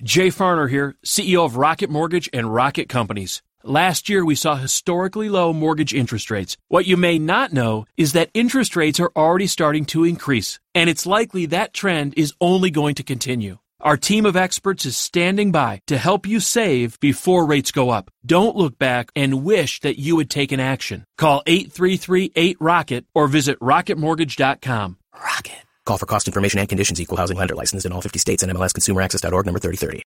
Jay 0.04 0.28
Farner 0.28 0.70
here, 0.70 0.96
CEO 1.04 1.44
of 1.44 1.58
Rocket 1.58 1.90
Mortgage 1.90 2.30
and 2.32 2.54
Rocket 2.54 2.88
Companies. 2.88 3.42
Last 3.64 4.08
year, 4.08 4.24
we 4.24 4.36
saw 4.36 4.56
historically 4.56 5.28
low 5.28 5.52
mortgage 5.52 5.94
interest 5.94 6.32
rates. 6.32 6.56
What 6.68 6.86
you 6.86 6.96
may 6.96 7.20
not 7.20 7.52
know 7.52 7.86
is 7.98 8.14
that 8.14 8.30
interest 8.34 8.76
rates 8.76 9.00
are 9.00 9.12
already 9.16 9.48
starting 9.48 9.86
to 9.86 10.06
increase, 10.06 10.60
and 10.76 10.90
it's 10.90 11.08
likely 11.08 11.48
that 11.48 11.74
trend 11.74 12.14
is 12.16 12.34
only 12.40 12.70
going 12.70 12.96
to 12.96 13.04
continue. 13.04 13.58
Our 13.80 13.96
team 13.96 14.26
of 14.26 14.36
experts 14.36 14.88
is 14.88 14.98
standing 14.98 15.52
by 15.52 15.82
to 15.86 16.00
help 16.00 16.26
you 16.26 16.40
save 16.40 17.00
before 17.00 17.46
rates 17.46 17.72
go 17.72 17.92
up. 17.92 18.10
Don't 18.26 18.56
look 18.56 18.80
back 18.80 19.12
and 19.16 19.44
wish 19.44 19.82
that 19.82 20.00
you 20.00 20.18
had 20.18 20.32
taken 20.32 20.60
action. 20.60 21.06
Call 21.20 21.44
833-8ROCKET 21.46 23.06
or 23.14 23.28
visit 23.28 23.60
rocketmortgage.com. 23.60 24.98
Rocket. 25.14 25.64
Call 25.86 26.00
for 26.00 26.08
cost 26.08 26.28
information 26.28 26.60
and 26.60 26.68
conditions. 26.68 27.00
Equal 27.00 27.18
housing 27.18 27.38
lender 27.38 27.56
licensed 27.56 27.86
in 27.86 27.92
all 27.92 28.02
50 28.02 28.18
states 28.18 28.42
and 28.42 28.52
MLSConsumerAccess.org 28.52 29.46
number 29.46 29.60
3030. 29.60 30.04